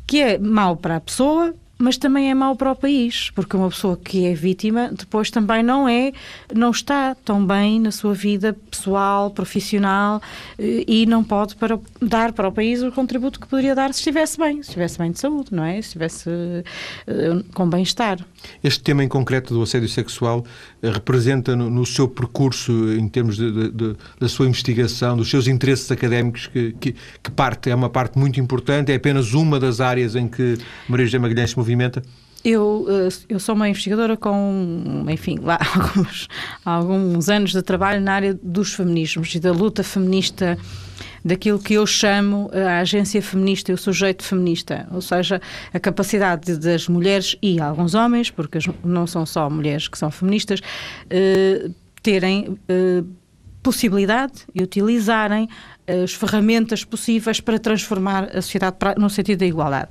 que 0.06 0.20
é 0.20 0.38
mau 0.38 0.74
para 0.76 0.96
a 0.96 1.00
pessoa, 1.00 1.54
mas 1.82 1.96
também 1.96 2.30
é 2.30 2.34
mau 2.34 2.54
para 2.54 2.70
o 2.70 2.76
país, 2.76 3.30
porque 3.30 3.56
uma 3.56 3.68
pessoa 3.68 3.96
que 3.96 4.24
é 4.24 4.34
vítima 4.34 4.90
depois 4.96 5.30
também 5.32 5.64
não 5.64 5.88
é, 5.88 6.12
não 6.54 6.70
está 6.70 7.16
tão 7.24 7.44
bem 7.44 7.80
na 7.80 7.90
sua 7.90 8.14
vida 8.14 8.56
pessoal, 8.70 9.30
profissional 9.30 10.22
eh, 10.58 10.84
e 10.86 11.06
não 11.06 11.24
pode 11.24 11.56
para, 11.56 11.78
dar 12.00 12.32
para 12.32 12.48
o 12.48 12.52
país 12.52 12.82
o 12.82 12.92
contributo 12.92 13.40
que 13.40 13.48
poderia 13.48 13.74
dar 13.74 13.92
se 13.92 13.98
estivesse 13.98 14.38
bem, 14.38 14.62
se 14.62 14.68
estivesse 14.68 14.96
bem 14.96 15.10
de 15.10 15.18
saúde, 15.18 15.48
não 15.52 15.64
é? 15.64 15.74
Se 15.74 15.88
estivesse 15.88 16.30
uh, 16.30 17.44
com 17.52 17.68
bem-estar. 17.68 18.24
Este 18.62 18.82
tema 18.82 19.04
em 19.04 19.08
concreto 19.08 19.54
do 19.54 19.62
assédio 19.62 19.88
sexual 19.88 20.40
uh, 20.82 20.90
representa 20.90 21.54
no, 21.56 21.70
no, 21.70 21.86
seu 21.86 22.08
percurso, 22.08 22.72
em 22.92 23.08
termos 23.08 23.36
de, 23.36 23.50
de, 23.50 23.70
de, 23.70 23.96
da 24.18 24.28
sua 24.28 24.46
investigação, 24.46 25.16
dos 25.16 25.28
seus 25.30 25.46
interesses 25.46 25.90
académicos, 25.90 26.46
que, 26.46 26.72
que, 26.80 26.94
que, 27.22 27.30
parte 27.30 27.70
é 27.70 27.74
uma 27.74 27.90
parte 27.90 28.18
muito 28.18 28.40
importante, 28.40 28.92
é 28.92 28.94
apenas 28.94 29.34
uma 29.34 29.58
das 29.58 29.80
áreas 29.80 30.14
em 30.14 30.28
que 30.28 30.58
Maria 30.88 31.06
José 31.06 31.18
Magalhães 31.18 31.50
se 31.50 31.56
movimenta? 31.56 32.02
Eu, 32.44 32.86
eh, 32.88 33.08
eu 33.28 33.38
sou 33.38 33.54
uma 33.54 33.68
investigadora 33.68 34.16
com, 34.16 35.04
enfim, 35.08 35.38
lá, 35.40 35.58
alguns, 35.74 36.28
alguns 36.64 37.28
anos 37.28 37.52
de 37.52 37.62
trabalho 37.62 38.00
na 38.00 38.14
área 38.14 38.38
dos 38.42 38.74
feminismos 38.74 39.34
e 39.34 39.40
da 39.40 39.52
luta 39.52 39.84
feminista 39.84 40.58
daquilo 41.24 41.58
que 41.58 41.74
eu 41.74 41.86
chamo 41.86 42.50
a 42.52 42.80
agência 42.80 43.22
feminista 43.22 43.70
e 43.70 43.74
o 43.74 43.78
sujeito 43.78 44.24
feminista, 44.24 44.88
ou 44.90 45.00
seja, 45.00 45.40
a 45.72 45.78
capacidade 45.78 46.56
das 46.56 46.88
mulheres 46.88 47.36
e 47.40 47.60
alguns 47.60 47.94
homens, 47.94 48.30
porque 48.30 48.58
não 48.84 49.06
são 49.06 49.24
só 49.24 49.48
mulheres 49.48 49.86
que 49.86 49.96
são 49.96 50.10
feministas, 50.10 50.60
eh, 51.08 51.70
terem 52.02 52.58
eh, 52.68 53.04
possibilidade 53.62 54.44
e 54.52 54.62
utilizarem 54.62 55.48
as 55.86 56.12
ferramentas 56.12 56.84
possíveis 56.84 57.40
para 57.40 57.58
transformar 57.58 58.24
a 58.36 58.42
sociedade 58.42 58.76
no 58.98 59.08
sentido 59.08 59.38
da 59.38 59.46
igualdade. 59.46 59.88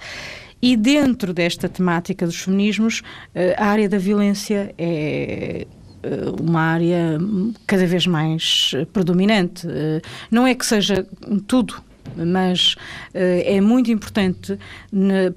E 0.61 0.77
dentro 0.77 1.33
desta 1.33 1.67
temática 1.67 2.25
dos 2.25 2.39
feminismos, 2.39 3.01
eh, 3.33 3.55
a 3.57 3.65
área 3.65 3.89
da 3.89 3.97
violência 3.97 4.73
é 4.77 5.65
eh, 6.03 6.09
uma 6.39 6.61
área 6.61 7.19
cada 7.65 7.85
vez 7.87 8.05
mais 8.05 8.73
predominante. 8.93 9.67
Eh, 9.67 10.01
não 10.29 10.45
é 10.45 10.53
que 10.53 10.65
seja 10.65 11.05
tudo 11.47 11.81
mas 12.13 12.75
é 13.13 13.61
muito 13.61 13.89
importante 13.89 14.59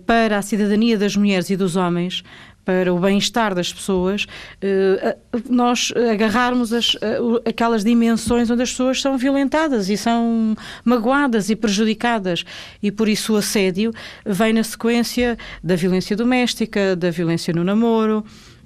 para 0.07 0.39
a 0.39 0.43
cidadania 0.43 0.99
das 0.99 1.15
mulheres 1.15 1.49
e 1.51 1.57
dos 1.57 1.77
homens 1.77 2.25
para 2.65 2.93
o 2.93 2.99
bem-estar 2.99 3.55
das 3.55 3.73
pessoas, 3.73 4.27
eh, 4.61 5.17
nós 5.49 5.93
agarrarmos 6.13 6.73
as, 6.73 6.97
aquelas 7.45 7.85
dimensões 7.85 8.51
onde 8.51 8.63
as 8.63 8.71
pessoas 8.71 9.01
são 9.01 9.19
violentadas 9.19 9.91
e 9.91 9.97
são 9.97 10.57
magoadas 10.85 11.51
e 11.51 11.57
prejudicadas. 11.57 12.45
E 12.83 12.91
por 12.91 13.09
isso 13.09 13.35
o 13.35 13.37
assédio 13.37 13.93
vem 14.25 14.53
na 14.53 14.63
sequência 14.63 15.37
da 15.63 15.77
violência 15.77 16.17
doméstica, 16.17 16.97
da 16.97 17.11
violência 17.11 17.53
no 17.53 17.65
namoro. 17.65 18.25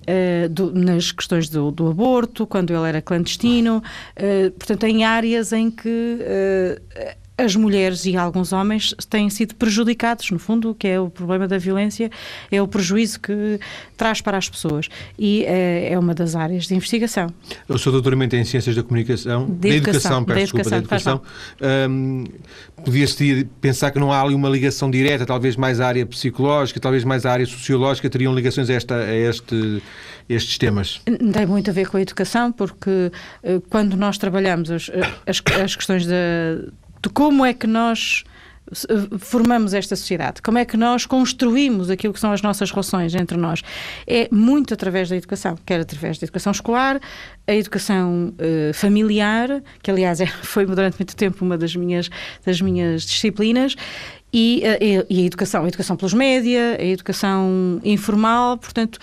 Uh, 0.09 0.49
do, 0.49 0.73
nas 0.73 1.13
questões 1.13 1.51
do, 1.51 1.71
do, 1.71 1.91
aborto, 1.91 2.47
quando 2.47 2.73
ele 2.73 2.89
era 2.89 3.03
clandestino, 3.03 3.83
uh, 4.17 4.51
portanto, 4.53 4.85
em 4.85 5.05
áreas 5.05 5.53
em 5.53 5.71
que 5.71 6.19
as 7.39 7.55
mulheres 7.55 8.05
e 8.05 8.17
alguns 8.17 8.53
homens 8.53 8.95
têm 9.09 9.31
sido 9.31 9.55
prejudicados, 9.55 10.31
no 10.33 10.39
fundo, 10.39 10.75
que 10.75 10.89
é 10.89 11.01
o 11.01 11.09
problema 11.09 11.47
da 11.47 11.57
violência, 11.57 12.11
é 12.51 12.61
o 12.61 12.67
prejuízo 12.67 13.21
que 13.21 13.61
traz 13.97 14.21
para 14.21 14.37
as 14.37 14.49
pessoas. 14.49 14.89
E 15.17 15.45
é, 15.45 15.93
é 15.93 15.99
uma 15.99 16.15
das 16.15 16.35
áreas 16.35 16.67
de 16.67 16.75
investigação. 16.75 17.33
O 17.69 17.79
seu 17.79 17.93
doutoramento 17.93 18.35
em 18.35 18.45
Ciências 18.45 18.75
da 18.75 18.83
Comunicação, 18.83 19.47
de 19.47 19.69
da 19.69 19.69
Educação, 19.69 20.25
peço 20.25 20.41
desculpa, 20.41 20.71
da 20.71 20.77
Educação. 20.79 21.23
Um, 21.89 22.25
Podia-se 22.85 23.45
pensar 23.61 23.91
que 23.91 23.99
não 23.99 24.13
há 24.13 24.21
ali 24.21 24.35
uma 24.35 24.49
ligação 24.49 24.91
direta, 24.91 25.27
talvez 25.27 25.57
mais 25.57 25.81
à 25.81 25.89
área 25.89 26.07
psicológica, 26.07 26.79
talvez 26.79 27.05
mais 27.05 27.27
à 27.27 27.33
área 27.33 27.47
sociológica, 27.47 28.09
teriam 28.09 28.35
ligações 28.35 28.71
a, 28.71 28.73
esta, 28.73 28.95
a 28.97 29.15
este, 29.15 29.83
estes 30.29 30.59
temas? 30.59 31.01
Tem 31.05 31.47
muito 31.47 31.71
a 31.71 31.73
ver 31.73 31.89
com 31.89 31.97
a 31.97 32.01
educação, 32.01 32.53
porque 32.53 33.11
eh, 33.43 33.61
quando 33.69 33.97
nós 33.97 34.17
trabalhamos 34.17 34.71
as, 34.71 34.91
as, 35.27 35.43
as 35.61 35.77
questões 35.77 36.07
da 36.07 36.15
de 37.03 37.09
como 37.09 37.45
é 37.45 37.53
que 37.53 37.67
nós 37.67 38.25
eh, 38.71 39.19
formamos 39.19 39.73
esta 39.73 39.97
sociedade, 39.97 40.43
como 40.43 40.59
é 40.59 40.65
que 40.65 40.77
nós 40.77 41.07
construímos 41.07 41.91
aquilo 41.91 42.13
que 42.13 42.21
são 42.21 42.33
as 42.33 42.43
nossas 42.43 42.71
relações 42.71 43.15
entre 43.15 43.37
nós. 43.37 43.63
É 44.07 44.29
muito 44.31 44.75
através 44.75 45.09
da 45.09 45.17
educação, 45.17 45.57
quer 45.65 45.81
através 45.81 46.19
da 46.19 46.25
educação 46.25 46.53
escolar, 46.53 47.01
a 47.47 47.55
educação 47.55 48.35
uh, 48.35 48.75
familiar, 48.75 49.63
que 49.83 49.91
aliás 49.91 50.21
é, 50.21 50.27
foi 50.27 50.67
durante 50.67 50.99
muito 50.99 51.17
tempo 51.17 51.45
uma 51.45 51.57
das 51.57 51.75
minhas, 51.75 52.11
das 52.45 52.61
minhas 52.61 53.03
disciplinas, 53.03 53.75
e, 54.31 54.63
uh, 54.65 55.07
e, 55.09 55.23
a 55.23 55.25
educação, 55.25 55.65
a 55.65 55.69
educação 55.69 55.97
pelos 55.97 56.13
média, 56.13 56.77
a 56.79 56.85
educação 56.85 57.81
informal, 57.83 58.59
portanto, 58.59 58.99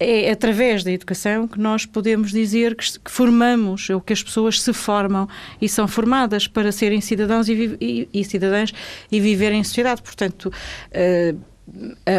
é 0.00 0.30
através 0.30 0.84
da 0.84 0.92
educação 0.92 1.48
que 1.48 1.58
nós 1.58 1.84
podemos 1.84 2.30
dizer 2.30 2.76
que, 2.76 2.86
formamos, 3.10 3.90
ou 3.90 4.00
que 4.00 4.12
as 4.12 4.22
pessoas 4.22 4.60
se 4.60 4.72
formam 4.72 5.28
e 5.60 5.68
são 5.68 5.88
formadas 5.88 6.46
para 6.46 6.70
serem 6.70 7.00
cidadãos 7.00 7.48
e, 7.48 7.76
e, 7.80 8.08
e 8.12 8.24
cidadãs 8.24 8.72
e 9.10 9.20
viverem 9.20 9.60
em 9.60 9.64
sociedade. 9.64 10.02
Portanto, 10.02 10.46
uh, 10.46 11.48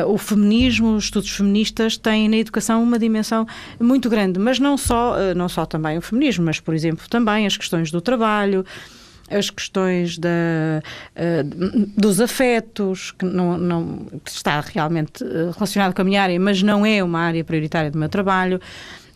o 0.07 0.17
feminismo, 0.17 0.95
os 0.95 1.05
estudos 1.05 1.29
feministas 1.29 1.97
têm 1.97 2.29
na 2.29 2.37
educação 2.37 2.83
uma 2.83 2.99
dimensão 2.99 3.47
muito 3.79 4.09
grande, 4.09 4.39
mas 4.39 4.59
não 4.59 4.77
só, 4.77 5.17
eh, 5.19 5.33
não 5.33 5.49
só 5.49 5.65
também 5.65 5.97
o 5.97 6.01
feminismo, 6.01 6.45
mas, 6.45 6.59
por 6.59 6.75
exemplo, 6.75 7.07
também 7.09 7.47
as 7.47 7.57
questões 7.57 7.89
do 7.89 7.99
trabalho, 7.99 8.63
as 9.29 9.49
questões 9.49 10.17
da, 10.17 10.29
uh, 11.15 11.89
dos 11.97 12.19
afetos, 12.19 13.11
que, 13.11 13.25
não, 13.25 13.57
não, 13.57 14.05
que 14.23 14.29
está 14.29 14.59
realmente 14.61 15.23
relacionado 15.55 15.93
com 15.93 16.01
a 16.01 16.05
minha 16.05 16.21
área, 16.21 16.39
mas 16.39 16.61
não 16.61 16.85
é 16.85 17.03
uma 17.03 17.19
área 17.19 17.43
prioritária 17.43 17.91
do 17.91 17.97
meu 17.97 18.09
trabalho. 18.09 18.59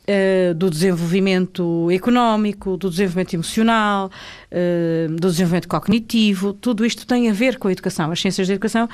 Uh, 0.05 0.53
do 0.53 0.69
desenvolvimento 0.69 1.89
económico, 1.89 2.75
do 2.75 2.89
desenvolvimento 2.89 3.35
emocional, 3.35 4.11
uh, 4.51 5.15
do 5.15 5.29
desenvolvimento 5.29 5.69
cognitivo, 5.69 6.51
tudo 6.51 6.85
isto 6.85 7.07
tem 7.07 7.29
a 7.29 7.33
ver 7.33 7.57
com 7.57 7.69
a 7.69 7.71
educação. 7.71 8.11
As 8.11 8.19
ciências 8.19 8.45
da 8.45 8.53
educação 8.53 8.83
uh, 8.83 8.89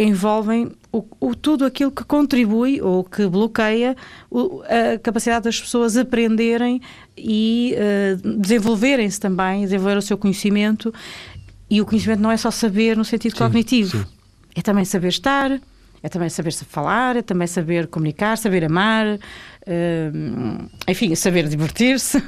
envolvem 0.00 0.70
o, 0.92 1.04
o, 1.18 1.34
tudo 1.34 1.64
aquilo 1.64 1.90
que 1.90 2.04
contribui 2.04 2.80
ou 2.80 3.02
que 3.02 3.26
bloqueia 3.26 3.96
o, 4.30 4.62
a 4.62 5.00
capacidade 5.00 5.46
das 5.46 5.60
pessoas 5.60 5.96
aprenderem 5.96 6.80
e 7.18 7.74
desenvolverem-se 8.38 9.18
também, 9.18 9.62
desenvolver 9.62 9.96
o 9.96 10.02
seu 10.02 10.16
conhecimento. 10.16 10.94
E 11.68 11.80
o 11.80 11.84
conhecimento 11.84 12.20
não 12.20 12.30
é 12.30 12.36
só 12.36 12.52
saber 12.52 12.96
no 12.96 13.04
sentido 13.04 13.32
sim, 13.32 13.38
cognitivo, 13.38 13.98
sim. 13.98 14.06
é 14.54 14.62
também 14.62 14.84
saber 14.84 15.08
estar, 15.08 15.60
é 16.02 16.08
também 16.08 16.28
saber 16.28 16.52
falar, 16.52 17.16
é 17.16 17.22
também 17.22 17.46
saber 17.46 17.86
comunicar, 17.86 18.36
saber 18.38 18.64
amar, 18.64 19.06
uh, 19.16 20.70
enfim, 20.88 21.14
saber 21.14 21.46
divertir-se, 21.48 22.18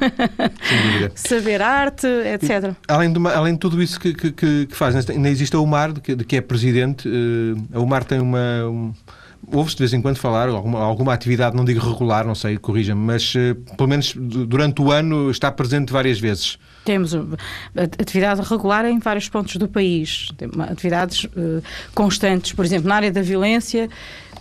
saber 1.15 1.63
arte, 1.63 2.07
etc. 2.07 2.75
E, 2.89 2.93
além, 2.93 3.13
de 3.13 3.19
uma, 3.19 3.33
além 3.33 3.55
de 3.55 3.61
tudo 3.61 3.83
isso 3.83 3.99
que, 3.99 4.13
que, 4.13 4.33
que, 4.33 4.77
faz, 4.77 5.09
ainda 5.09 5.29
existe 5.29 5.57
a 5.57 5.59
UMAR, 5.59 5.93
de 5.93 6.01
que, 6.01 6.15
de 6.15 6.25
que 6.25 6.37
é 6.37 6.41
presidente. 6.41 7.09
Uh, 7.09 7.57
a 7.73 7.81
UMAR 7.81 8.05
tem 8.05 8.21
uma. 8.21 8.67
Um, 8.67 8.93
Ouve-se 9.53 9.77
de 9.77 9.81
vez 9.81 9.93
em 9.93 10.01
quando 10.01 10.17
falar 10.17 10.49
alguma, 10.49 10.81
alguma 10.81 11.13
atividade, 11.13 11.55
não 11.55 11.65
digo 11.65 11.81
regular, 11.81 12.27
não 12.27 12.35
sei, 12.35 12.57
corrija-me, 12.57 13.01
mas 13.01 13.35
uh, 13.35 13.55
pelo 13.77 13.89
menos 13.89 14.15
durante 14.17 14.81
o 14.81 14.91
ano 14.91 15.31
está 15.31 15.53
presente 15.53 15.93
várias 15.93 16.19
vezes. 16.19 16.59
Temos 16.85 17.13
atividade 17.99 18.41
regular 18.41 18.85
em 18.87 18.99
vários 18.99 19.29
pontos 19.29 19.57
do 19.57 19.69
país, 19.69 20.31
atividades 20.69 21.25
uh, 21.25 21.63
constantes, 21.95 22.53
por 22.53 22.65
exemplo, 22.65 22.89
na 22.89 22.97
área 22.97 23.13
da 23.13 23.23
violência 23.23 23.89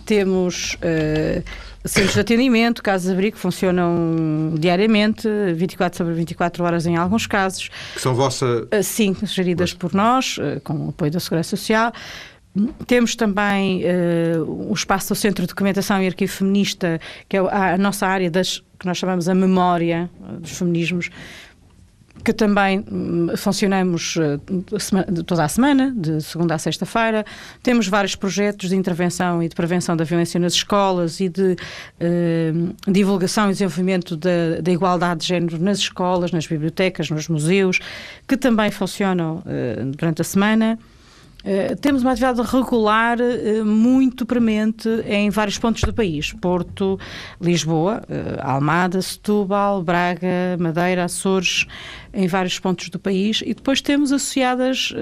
temos 0.04 0.74
uh, 0.74 1.42
centros 1.84 2.14
de 2.14 2.20
atendimento, 2.20 2.82
casas 2.82 3.06
de 3.06 3.12
abrigo 3.12 3.36
que 3.36 3.40
funcionam 3.40 4.54
diariamente, 4.58 5.28
24 5.54 5.96
sobre 5.96 6.14
24 6.14 6.64
horas 6.64 6.86
em 6.86 6.96
alguns 6.96 7.26
casos. 7.26 7.70
Que 7.94 8.00
são 8.00 8.14
vossa... 8.14 8.46
Uh, 8.46 8.82
sim, 8.82 9.16
geridas 9.22 9.72
por 9.72 9.94
nós, 9.94 10.38
com 10.64 10.86
o 10.86 10.88
apoio 10.90 11.10
da 11.10 11.20
Segurança 11.20 11.56
Social. 11.56 11.92
Temos 12.86 13.16
também 13.16 13.82
uh, 13.82 14.70
o 14.70 14.74
espaço 14.74 15.08
do 15.08 15.14
Centro 15.14 15.42
de 15.42 15.48
Documentação 15.48 16.02
e 16.02 16.06
Arquivo 16.06 16.30
Feminista, 16.30 17.00
que 17.26 17.38
é 17.38 17.40
a, 17.40 17.74
a 17.74 17.78
nossa 17.78 18.06
área 18.06 18.30
das 18.30 18.62
que 18.78 18.86
nós 18.86 18.98
chamamos 18.98 19.28
a 19.28 19.34
memória 19.34 20.10
dos 20.40 20.58
feminismos, 20.58 21.08
que 22.24 22.32
também 22.32 22.84
hum, 22.90 23.28
funcionamos 23.36 24.16
uh, 24.16 25.22
toda 25.24 25.44
a 25.44 25.48
semana, 25.48 25.92
de 25.96 26.20
segunda 26.20 26.54
a 26.54 26.58
sexta-feira. 26.58 27.24
Temos 27.62 27.88
vários 27.88 28.14
projetos 28.14 28.68
de 28.68 28.76
intervenção 28.76 29.42
e 29.42 29.48
de 29.48 29.54
prevenção 29.54 29.96
da 29.96 30.04
violência 30.04 30.38
nas 30.38 30.52
escolas 30.52 31.20
e 31.20 31.28
de 31.28 31.56
uh, 31.56 32.92
divulgação 32.92 33.46
e 33.46 33.52
desenvolvimento 33.52 34.16
da, 34.16 34.60
da, 34.60 34.70
igualdade 34.70 35.20
de 35.20 35.28
género 35.28 35.58
nas 35.58 35.78
escolas, 35.78 36.32
nas 36.32 36.46
bibliotecas, 36.46 37.08
nos 37.08 37.28
museus, 37.28 37.78
que 38.28 38.36
também 38.36 38.70
funcionam 38.70 39.38
uh, 39.38 39.84
durante 39.96 40.20
a 40.20 40.24
semana. 40.24 40.78
Uh, 41.44 41.74
temos 41.76 42.02
uma 42.02 42.12
atividade 42.12 42.40
regular 42.42 43.18
uh, 43.20 43.64
muito 43.64 44.24
premente 44.24 44.88
em 45.04 45.28
vários 45.28 45.58
pontos 45.58 45.82
do 45.82 45.92
país: 45.92 46.32
Porto, 46.32 46.98
Lisboa, 47.40 48.02
uh, 48.08 48.40
Almada, 48.40 49.02
Setúbal, 49.02 49.82
Braga, 49.82 50.56
Madeira, 50.58 51.04
Açores, 51.04 51.66
em 52.14 52.28
vários 52.28 52.58
pontos 52.58 52.88
do 52.88 52.98
país. 52.98 53.42
E 53.44 53.54
depois 53.54 53.80
temos 53.80 54.12
associadas 54.12 54.92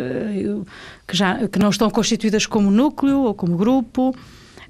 que, 1.06 1.16
já, 1.16 1.46
que 1.48 1.58
não 1.58 1.70
estão 1.70 1.90
constituídas 1.90 2.46
como 2.46 2.70
núcleo 2.70 3.20
ou 3.20 3.34
como 3.34 3.56
grupo. 3.56 4.14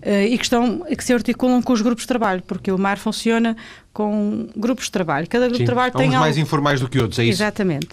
E 0.03 0.37
que, 0.39 0.45
estão, 0.45 0.81
que 0.81 1.05
se 1.05 1.13
articulam 1.13 1.61
com 1.63 1.73
os 1.73 1.83
grupos 1.83 2.05
de 2.05 2.09
trabalho, 2.09 2.43
porque 2.47 2.73
o 2.73 2.79
MAR 2.79 2.99
funciona 2.99 3.57
com 3.93 4.49
grupos 4.57 4.85
de 4.85 4.93
trabalho. 4.93 5.27
Cada 5.29 5.47
grupo 5.47 5.59
Sim, 5.59 5.65
de 5.65 5.67
trabalho 5.67 5.93
tem. 5.93 6.09
Uns 6.09 6.15
algo... 6.15 6.21
mais 6.21 6.39
informais 6.39 6.81
do 6.81 6.89
que 6.89 6.99
outros, 6.99 7.19
é 7.19 7.25
isso? 7.25 7.43
Exatamente. 7.43 7.89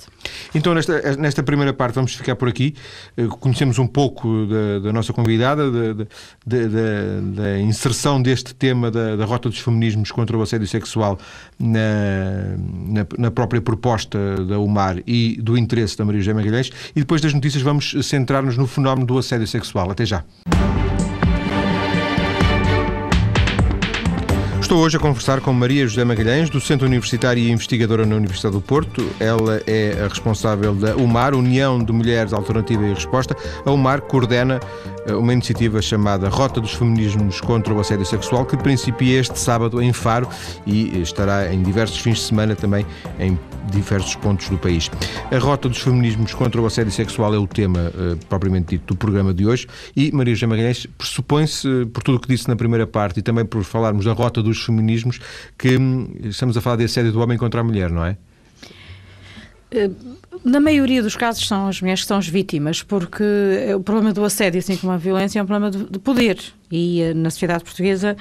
Então, 0.54 0.74
nesta, 0.74 1.16
nesta 1.18 1.42
primeira 1.42 1.74
parte, 1.74 1.96
vamos 1.96 2.14
ficar 2.14 2.36
por 2.36 2.48
aqui. 2.48 2.76
Eh, 3.18 3.26
conhecemos 3.40 3.80
um 3.80 3.88
pouco 3.88 4.46
da, 4.46 4.80
da 4.80 4.94
nossa 4.94 5.12
convidada, 5.12 5.72
da, 5.72 5.94
da, 6.46 6.58
da, 7.34 7.60
inserção 7.60 8.22
deste 8.22 8.54
tema 8.54 8.92
da, 8.92 9.16
da 9.16 9.26
rota 9.26 9.50
dos 9.50 9.60
feminismos 9.60 10.12
contra 10.12 10.38
o 10.38 10.42
assédio 10.42 10.68
sexual 10.68 11.18
na, 11.60 12.58
na, 12.88 13.08
na, 13.18 13.32
própria 13.32 13.62
proposta 13.62 14.18
da 14.46 14.60
UMAR 14.60 15.02
e 15.08 15.38
do 15.41 15.58
interesse 15.58 15.98
da 15.98 16.06
Maria 16.06 16.22
José 16.22 16.34
Magalhães. 16.34 16.70
E 16.96 17.00
depois 17.00 17.22
das 17.22 17.34
notícias, 17.34 17.63
vamos 17.63 17.96
centrar-nos 18.04 18.56
no 18.56 18.67
fenómeno 18.67 19.08
do 19.08 19.17
assédio 19.17 19.48
sexual. 19.48 19.89
Até 19.89 20.06
já. 20.06 20.24
Estou 24.67 24.80
hoje 24.80 24.97
a 24.97 24.99
conversar 24.99 25.39
com 25.39 25.53
Maria 25.53 25.88
José 25.88 26.03
Magalhães, 26.03 26.49
docente 26.49 26.84
universitária 26.84 27.39
e 27.39 27.49
investigadora 27.49 28.06
na 28.06 28.17
Universidade 28.17 28.53
do 28.53 28.60
Porto. 28.60 29.10
Ela 29.17 29.62
é 29.65 29.97
a 30.03 30.10
responsável 30.10 30.75
da 30.75 30.93
UMAR, 30.97 31.34
União 31.34 31.82
de 31.82 31.93
Mulheres 31.93 32.34
Alternativa 32.34 32.86
e 32.86 32.93
Resposta. 32.93 33.34
A 33.65 33.71
UMAR 33.71 34.01
coordena 34.01 34.60
eh, 35.06 35.13
uma 35.13 35.32
iniciativa 35.32 35.82
chamada 35.82 36.27
Rota 36.27 36.60
dos 36.60 36.73
Feminismos 36.73 37.39
contra 37.39 37.73
o 37.73 37.80
Assédio 37.80 38.06
Sexual, 38.06 38.45
que 38.45 38.58
principia 38.58 39.21
este 39.21 39.39
sábado 39.39 39.82
em 39.82 39.93
Faro 39.93 40.27
e 40.65 40.99
estará 41.01 41.53
em 41.53 41.63
diversos 41.63 41.99
fins 41.99 42.17
de 42.17 42.23
semana 42.23 42.53
também 42.53 42.86
em 43.21 43.39
diversos 43.71 44.15
pontos 44.15 44.49
do 44.49 44.58
país. 44.58 44.89
A 45.32 45.38
Rota 45.38 45.69
dos 45.69 45.80
Feminismos 45.80 46.34
contra 46.34 46.62
o 46.62 46.65
Assédio 46.65 46.91
Sexual 46.91 47.34
é 47.34 47.38
o 47.38 47.47
tema 47.47 47.91
uh, 47.93 48.17
propriamente 48.27 48.77
dito 48.77 48.93
do 48.93 48.97
programa 48.97 49.34
de 49.34 49.45
hoje 49.45 49.67
e 49.95 50.12
Maria 50.12 50.34
José 50.34 50.47
Magalhães 50.47 50.88
pressupõe-se, 50.97 51.86
por 51.93 52.03
tudo 52.03 52.15
o 52.15 52.19
que 52.19 52.27
disse 52.27 52.47
na 52.47 52.56
primeira 52.56 52.88
parte 52.88 53.19
e 53.19 53.23
também 53.23 53.45
por 53.45 53.63
falarmos 53.63 54.06
da 54.06 54.13
Rota 54.13 54.41
dos 54.41 54.63
Feminismos, 54.63 55.19
que 55.58 55.77
hum, 55.77 56.08
estamos 56.23 56.58
a 56.58 56.62
falar 56.62 56.77
de 56.77 56.86
assédio 56.86 57.12
do 57.12 57.19
homem 57.19 57.38
contra 57.38 57.62
a 57.62 57.63
mulher, 57.63 57.89
não 57.89 58.06
é? 58.06 58.17
Eh, 59.71 59.89
na 60.45 60.60
maioria 60.60 61.01
dos 61.03 61.15
casos 61.15 61.47
são 61.47 61.67
as 61.67 61.82
mulheres 61.82 62.01
que 62.01 62.08
são 62.08 62.17
as 62.17 62.27
vítimas, 62.27 62.84
porque 62.84 63.23
o 63.75 63.82
problema 63.82 64.13
do 64.13 64.23
assédio, 64.23 64.60
assim 64.60 64.77
como 64.77 64.93
a 64.93 64.97
violência, 64.97 65.39
é 65.39 65.43
um 65.43 65.45
problema 65.45 65.71
de 65.71 65.99
poder. 65.99 66.39
E 66.71 67.13
na 67.15 67.30
sociedade 67.30 67.63
portuguesa 67.63 68.15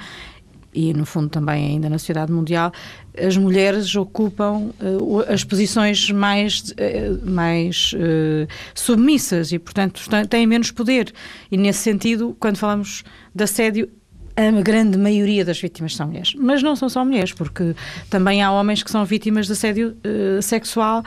e 0.77 0.93
no 0.93 1.07
fundo 1.07 1.27
também 1.27 1.71
ainda 1.71 1.89
na 1.89 1.97
sociedade 1.97 2.31
mundial, 2.31 2.71
as 3.19 3.35
mulheres 3.35 3.95
ocupam 3.95 4.69
uh, 4.79 5.23
as 5.27 5.43
posições 5.43 6.11
mais, 6.11 6.69
uh, 6.69 7.27
mais 7.27 7.93
uh, 7.93 8.47
submissas 8.75 9.51
e, 9.51 9.57
portanto, 9.57 9.99
têm 10.29 10.45
menos 10.45 10.69
poder. 10.69 11.11
E 11.51 11.57
nesse 11.57 11.79
sentido, 11.79 12.37
quando 12.39 12.57
falamos 12.57 13.03
de 13.33 13.43
assédio, 13.43 13.89
a 14.35 14.51
grande 14.61 14.99
maioria 14.99 15.43
das 15.43 15.59
vítimas 15.59 15.95
são 15.95 16.05
mulheres. 16.05 16.35
Mas 16.35 16.61
não 16.61 16.75
são 16.75 16.87
só 16.87 17.03
mulheres, 17.03 17.33
porque 17.33 17.73
também 18.07 18.43
há 18.43 18.51
homens 18.51 18.83
que 18.83 18.91
são 18.91 19.03
vítimas 19.03 19.47
de 19.47 19.53
assédio 19.53 19.97
sexual 20.43 21.03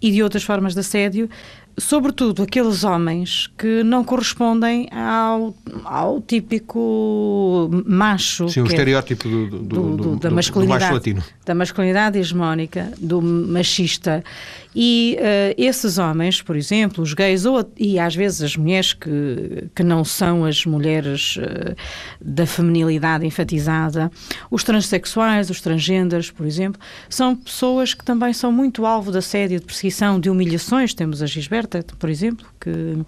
e 0.00 0.10
de 0.10 0.22
outras 0.22 0.42
formas 0.42 0.72
de 0.72 0.80
assédio 0.80 1.28
sobretudo 1.80 2.42
aqueles 2.42 2.84
homens 2.84 3.50
que 3.58 3.82
não 3.82 4.04
correspondem 4.04 4.88
ao, 4.92 5.54
ao 5.84 6.20
típico 6.20 7.70
macho. 7.86 8.48
Sim, 8.48 8.60
o 8.60 8.64
é 8.64 8.68
estereótipo 8.68 9.28
do, 9.28 9.46
do, 9.46 9.58
do, 9.58 9.96
do, 9.96 10.16
da 10.16 10.30
masculinidade, 10.30 10.84
macho 10.84 10.94
latino. 10.94 11.24
Da 11.44 11.54
masculinidade 11.54 12.18
hegemónica, 12.18 12.92
do 12.98 13.20
machista. 13.20 14.22
E 14.74 15.18
uh, 15.18 15.54
esses 15.58 15.98
homens, 15.98 16.40
por 16.40 16.54
exemplo, 16.54 17.02
os 17.02 17.12
gays, 17.12 17.44
ou, 17.44 17.68
e 17.76 17.98
às 17.98 18.14
vezes 18.14 18.42
as 18.42 18.56
mulheres 18.56 18.92
que, 18.92 19.68
que 19.74 19.82
não 19.82 20.04
são 20.04 20.44
as 20.44 20.64
mulheres 20.64 21.36
uh, 21.36 21.74
da 22.20 22.46
feminilidade 22.46 23.26
enfatizada, 23.26 24.10
os 24.50 24.62
transexuais, 24.62 25.50
os 25.50 25.60
transgêneros, 25.60 26.30
por 26.30 26.46
exemplo, 26.46 26.80
são 27.08 27.34
pessoas 27.34 27.94
que 27.94 28.04
também 28.04 28.32
são 28.32 28.52
muito 28.52 28.86
alvo 28.86 29.10
de 29.10 29.18
assédio, 29.18 29.58
de 29.58 29.66
perseguição, 29.66 30.20
de 30.20 30.30
humilhações. 30.30 30.94
Temos 30.94 31.20
a 31.20 31.26
Gisberta, 31.26 31.69
por 31.98 32.10
exemplo, 32.10 32.46
que 32.60 33.04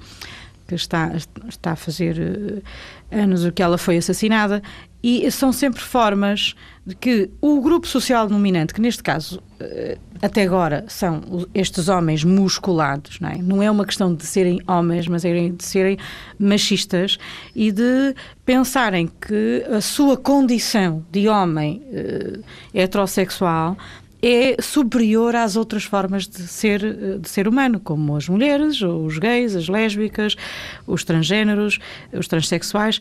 que 0.73 0.77
está, 0.77 1.13
está 1.49 1.73
a 1.73 1.77
fazer 1.77 2.17
uh, 2.19 2.63
anos 3.11 3.45
o 3.45 3.53
que 3.53 3.63
ela 3.63 3.77
foi 3.77 3.99
assassinada, 3.99 4.63
e 5.03 5.29
são 5.31 5.53
sempre 5.53 5.83
formas 5.83 6.55
de 6.87 6.95
que 6.95 7.31
o 7.41 7.61
grupo 7.61 7.87
social 7.87 8.27
dominante, 8.29 8.73
que 8.73 8.81
neste 8.81 9.03
caso 9.03 9.39
uh, 9.61 9.99
até 10.23 10.45
agora 10.45 10.85
são 10.89 11.47
estes 11.53 11.89
homens 11.89 12.25
musculados, 12.25 13.21
não 13.21 13.29
é? 13.29 13.37
Não 13.39 13.63
é 13.63 13.71
uma 13.71 13.85
questão 13.85 14.15
de 14.15 14.25
serem 14.25 14.61
homens, 14.67 15.07
mas 15.09 15.25
é 15.25 15.49
de 15.49 15.65
serem 15.65 15.99
machistas 16.39 17.19
e 17.55 17.71
de 17.71 18.15
pensarem 18.47 19.11
que 19.21 19.65
a 19.71 19.81
sua 19.81 20.17
condição 20.17 21.05
de 21.11 21.29
homem 21.29 21.83
uh, 21.89 22.43
heterossexual 22.73 23.77
é 24.23 24.57
superior 24.63 25.35
às 25.35 25.57
outras 25.57 25.83
formas 25.83 26.29
de 26.29 26.47
ser, 26.47 27.19
de 27.19 27.29
ser 27.29 27.49
humano, 27.49 27.81
como 27.81 28.17
as 28.17 28.29
mulheres, 28.29 28.81
os 28.81 29.19
gays, 29.19 29.57
as 29.57 29.69
lésbicas, 29.69 30.37
os 30.87 31.03
transgêneros, 31.03 31.81
os 32.13 32.29
transexuais. 32.29 33.01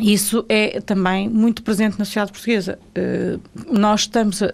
Isso 0.00 0.44
é 0.48 0.80
também 0.80 1.28
muito 1.28 1.62
presente 1.62 1.98
na 1.98 2.04
sociedade 2.04 2.32
portuguesa. 2.32 2.78
Uh, 2.96 3.40
nós 3.78 4.00
estamos 4.00 4.42
a, 4.42 4.48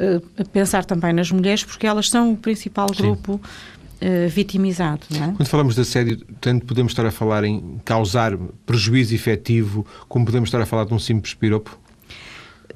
pensar 0.52 0.84
também 0.84 1.12
nas 1.12 1.30
mulheres 1.30 1.64
porque 1.64 1.86
elas 1.86 2.10
são 2.10 2.32
o 2.32 2.36
principal 2.36 2.88
grupo 2.88 3.34
uh, 3.34 4.28
vitimizado. 4.28 5.02
É? 5.14 5.32
Quando 5.34 5.48
falamos 5.48 5.76
de 5.76 5.80
assédio, 5.80 6.18
tanto 6.40 6.66
podemos 6.66 6.92
estar 6.92 7.06
a 7.06 7.10
falar 7.10 7.44
em 7.44 7.80
causar 7.84 8.36
prejuízo 8.66 9.14
efetivo, 9.14 9.86
como 10.08 10.26
podemos 10.26 10.48
estar 10.48 10.60
a 10.60 10.66
falar 10.66 10.84
de 10.84 10.92
um 10.92 10.98
simples 10.98 11.32
piropo? 11.32 11.78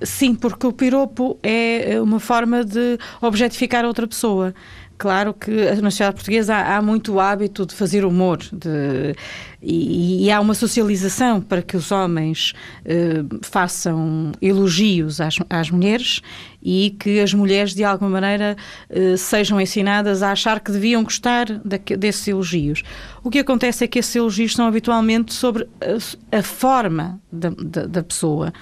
Sim, 0.03 0.35
porque 0.35 0.67
o 0.67 0.73
piropo 0.73 1.39
é 1.43 2.01
uma 2.01 2.21
forma 2.21 2.65
de 2.65 2.99
objetificar 3.21 3.85
outra 3.85 4.07
pessoa. 4.07 4.55
Claro 4.97 5.35
que 5.35 5.51
na 5.51 5.91
sociedade 5.91 6.17
portuguesa 6.17 6.55
há, 6.55 6.77
há 6.77 6.83
muito 6.83 7.19
hábito 7.19 7.67
de 7.67 7.75
fazer 7.75 8.05
humor 8.05 8.39
de, 8.53 9.15
e, 9.61 10.27
e, 10.27 10.31
há 10.31 10.41
uma 10.41 10.55
socialização 10.55 11.41
para 11.41 11.63
que 11.63 11.77
os 11.77 11.91
homens 11.91 12.53
eh, 12.85 13.25
façam 13.43 14.31
elogios 14.41 15.21
às, 15.21 15.37
às, 15.51 15.69
mulheres 15.69 16.21
e 16.65 16.97
que 16.99 17.21
as 17.21 17.35
mulheres, 17.35 17.75
de 17.75 17.85
alguma 17.85 18.11
maneira, 18.11 18.57
eh, 18.89 19.17
sejam 19.17 19.61
ensinadas 19.61 20.23
a 20.23 20.33
achar 20.33 20.61
que 20.61 20.73
deviam 20.73 21.05
gostar 21.05 21.45
de, 21.45 21.97
desses 21.97 22.27
elogios. 22.27 22.83
O 23.23 23.31
que 23.31 23.39
acontece 23.39 23.85
é 23.85 23.87
que 23.87 23.99
esses 23.99 24.17
elogios 24.17 24.55
são 24.55 24.67
habitualmente 24.67 25.35
sobre 25.35 25.69
a, 25.81 26.39
a 26.39 26.43
forma 26.43 27.21
da, 27.31 27.51
da, 27.51 27.87
da 27.87 28.03
pessoa 28.03 28.53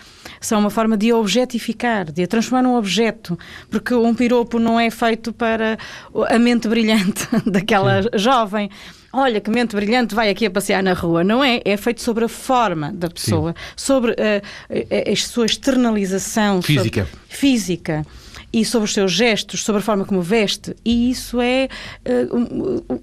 são 0.41 0.59
uma 0.59 0.71
forma 0.71 0.97
de 0.97 1.11
a 1.11 1.17
objetificar, 1.17 2.11
de 2.11 2.23
a 2.23 2.27
transformar 2.27 2.63
num 2.63 2.75
objeto, 2.75 3.39
porque 3.71 3.95
um 3.95 4.15
piropo 4.15 4.59
não 4.59 4.79
é 4.79 4.91
feito 4.91 5.33
para 5.33 5.79
a 6.29 6.39
mente 6.39 6.69
brilhante 6.69 7.27
daquela 7.47 8.03
Sim. 8.03 8.09
jovem 8.15 8.71
olha 9.13 9.41
que 9.41 9.51
mente 9.51 9.77
brilhante 9.77 10.15
vai 10.15 10.31
aqui 10.31 10.47
a 10.47 10.51
passear 10.51 10.83
na 10.83 10.93
rua. 10.93 11.23
Não 11.23 11.43
é, 11.43 11.61
é 11.65 11.77
feito 11.77 12.01
sobre 12.03 12.25
a 12.25 12.29
forma 12.29 12.93
da 12.93 13.09
pessoa, 13.09 13.53
Sim. 13.53 13.73
sobre 13.77 14.13
a, 14.13 14.43
a, 15.09 15.13
a, 15.13 15.17
sua 15.17 15.47
externalização 15.47 16.63
física. 16.63 17.09
Física 17.29 18.07
e 18.53 18.65
sobre 18.65 18.85
os 18.85 18.93
seus 18.93 19.13
gestos, 19.13 19.63
sobre 19.63 19.81
a 19.81 19.85
forma 19.85 20.05
como 20.05 20.21
veste. 20.21 20.75
E 20.85 21.11
isso 21.11 21.41
é 21.41 21.69
uh, 22.07 23.03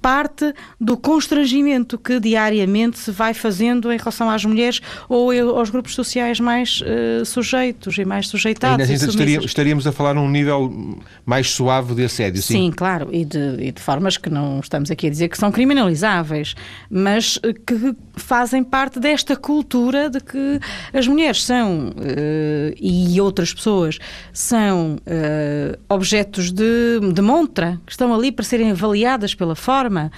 parte 0.00 0.52
do 0.78 0.96
constrangimento 0.96 1.96
que 1.96 2.20
diariamente 2.20 2.98
se 2.98 3.10
vai 3.10 3.32
fazendo 3.32 3.90
em 3.90 3.96
relação 3.96 4.28
às 4.28 4.44
mulheres 4.44 4.80
ou 5.08 5.30
aos 5.56 5.70
grupos 5.70 5.94
sociais 5.94 6.38
mais 6.38 6.82
uh, 6.82 7.24
sujeitos 7.24 7.96
e 7.96 8.04
mais 8.04 8.28
sujeitados. 8.28 8.88
Ainda 8.88 9.06
estaríamos, 9.06 9.46
estaríamos 9.46 9.86
a 9.86 9.92
falar 9.92 10.14
num 10.14 10.28
nível 10.28 11.00
mais 11.24 11.50
suave 11.50 11.94
de 11.94 12.04
assédio, 12.04 12.42
sim? 12.42 12.54
Sim, 12.54 12.70
claro, 12.70 13.08
e 13.12 13.24
de, 13.24 13.56
e 13.60 13.72
de 13.72 13.80
formas 13.80 14.16
que 14.16 14.28
não 14.28 14.60
estamos 14.60 14.90
aqui 14.90 15.06
a 15.06 15.10
dizer 15.10 15.28
que 15.28 15.38
são 15.38 15.50
criminalizáveis, 15.50 16.54
mas 16.90 17.38
eh, 17.42 17.52
que 17.52 17.96
fazem 18.14 18.62
parte 18.62 19.00
desta 19.00 19.36
cultura 19.36 20.10
de 20.10 20.20
que 20.20 20.60
as 20.92 21.06
mulheres 21.06 21.42
são, 21.44 21.88
uh, 21.88 22.74
e 22.78 23.18
outras 23.20 23.54
pessoas, 23.54 23.98
são 24.32 24.96
uh, 24.96 25.78
objetos 25.88 26.52
de, 26.52 27.00
de 27.12 27.22
montra, 27.22 27.80
que 27.86 27.92
estão 27.92 28.14
ali 28.14 28.30
para 28.30 28.44
serem 28.44 28.70
avaliadas 28.70 29.34
pela 29.34 29.53
forma 29.54 29.84
forma, 29.84 30.10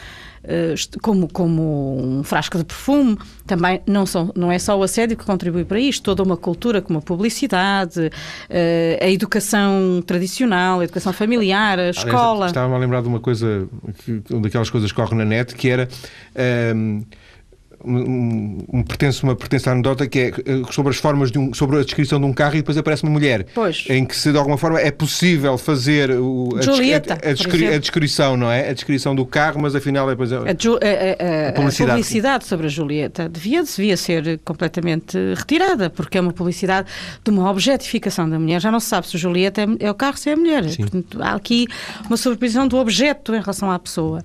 eh, 0.44 0.74
como, 1.02 1.28
como 1.28 2.18
um 2.18 2.22
frasco 2.22 2.58
de 2.58 2.64
perfume, 2.64 3.18
também 3.46 3.80
não, 3.86 4.06
são, 4.06 4.30
não 4.34 4.52
é 4.52 4.58
só 4.58 4.78
o 4.78 4.82
assédio 4.82 5.16
que 5.16 5.24
contribui 5.24 5.64
para 5.64 5.80
isto, 5.80 6.04
toda 6.04 6.22
uma 6.22 6.36
cultura 6.36 6.80
como 6.80 6.98
a 6.98 7.02
publicidade, 7.02 8.10
eh, 8.48 8.98
a 9.02 9.10
educação 9.10 10.02
tradicional, 10.06 10.80
a 10.80 10.84
educação 10.84 11.12
familiar, 11.12 11.78
a 11.78 11.90
escola. 11.90 12.46
Estava-me 12.46 12.74
a 12.74 12.78
lembrar 12.78 13.02
de 13.02 13.08
uma 13.08 13.20
coisa, 13.20 13.68
daquelas 14.40 14.70
coisas 14.70 14.92
que 14.92 14.96
correm 14.96 15.18
na 15.18 15.24
net, 15.24 15.54
que 15.54 15.68
era. 15.68 15.88
Um, 16.34 16.40
ehm, 16.40 17.02
um, 17.84 18.58
um, 18.72 18.82
pertence, 18.82 19.22
uma 19.22 19.34
pertence 19.34 19.68
à 19.68 19.72
anedota 19.72 20.06
que 20.06 20.18
é 20.18 20.28
eh, 20.28 20.62
sobre 20.70 20.90
as 20.90 20.96
formas 20.96 21.30
de 21.30 21.38
um, 21.38 21.52
sobre 21.54 21.78
a 21.78 21.82
descrição 21.82 22.18
de 22.18 22.26
um 22.26 22.32
carro 22.32 22.54
e 22.54 22.58
depois 22.58 22.76
aparece 22.76 23.02
uma 23.02 23.12
mulher. 23.12 23.46
Pois. 23.54 23.84
Em 23.88 24.04
que 24.04 24.16
se 24.16 24.32
de 24.32 24.38
alguma 24.38 24.56
forma 24.56 24.80
é 24.80 24.90
possível 24.90 25.56
fazer 25.58 26.10
o, 26.10 26.56
a, 26.56 26.62
Julieta, 26.62 27.14
a, 27.14 27.30
a, 27.30 27.32
descri, 27.32 27.66
a, 27.66 27.78
descrição, 27.78 28.36
não 28.36 28.50
é? 28.50 28.70
A 28.70 28.72
descrição 28.72 29.14
do 29.14 29.26
carro, 29.26 29.60
mas 29.60 29.74
afinal 29.74 30.08
é 30.08 30.12
depois 30.12 30.32
a, 30.32 30.38
a, 30.38 31.52
publicidade. 31.52 31.90
publicidade. 31.90 32.46
sobre 32.46 32.66
a 32.66 32.70
Julieta 32.70 33.28
devia, 33.28 33.62
devia 33.62 33.96
ser 33.96 34.40
completamente 34.44 35.16
retirada, 35.34 35.90
porque 35.90 36.18
é 36.18 36.20
uma 36.20 36.32
publicidade 36.32 36.88
de 37.22 37.30
uma 37.30 37.50
objetificação 37.50 38.28
da 38.28 38.38
mulher. 38.38 38.60
Já 38.60 38.70
não 38.70 38.80
se 38.80 38.86
sabe 38.86 39.06
se 39.06 39.16
a 39.16 39.20
Julieta 39.20 39.62
é, 39.62 39.66
é 39.80 39.90
o 39.90 39.94
carro, 39.94 40.16
se 40.16 40.30
é 40.30 40.32
a 40.32 40.36
mulher. 40.36 40.64
Portanto, 40.76 41.22
há 41.22 41.34
aqui 41.34 41.66
uma 42.06 42.16
sobreposição 42.16 42.66
do 42.66 42.76
objeto 42.76 43.34
em 43.34 43.40
relação 43.40 43.70
à 43.70 43.78
pessoa. 43.78 44.22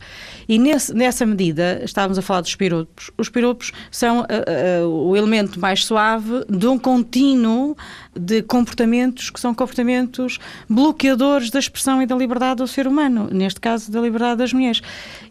E 0.47 0.57
nesse, 0.57 0.93
nessa 0.93 1.25
medida, 1.25 1.81
estávamos 1.83 2.17
a 2.17 2.21
falar 2.21 2.41
dos 2.41 2.55
piropos. 2.55 3.11
Os 3.17 3.29
piropos 3.29 3.40
são 3.89 4.21
uh, 4.21 4.25
uh, 4.83 5.09
o 5.09 5.15
elemento 5.15 5.59
mais 5.59 5.85
suave 5.85 6.45
de 6.49 6.67
um 6.67 6.77
contínuo 6.77 7.75
de 8.17 8.41
comportamentos 8.41 9.29
que 9.29 9.39
são 9.39 9.53
comportamentos 9.53 10.37
bloqueadores 10.69 11.49
da 11.49 11.59
expressão 11.59 12.01
e 12.01 12.05
da 12.05 12.15
liberdade 12.15 12.57
do 12.57 12.67
ser 12.67 12.87
humano, 12.87 13.29
neste 13.31 13.59
caso 13.59 13.91
da 13.91 14.01
liberdade 14.01 14.37
das 14.37 14.53
mulheres. 14.53 14.81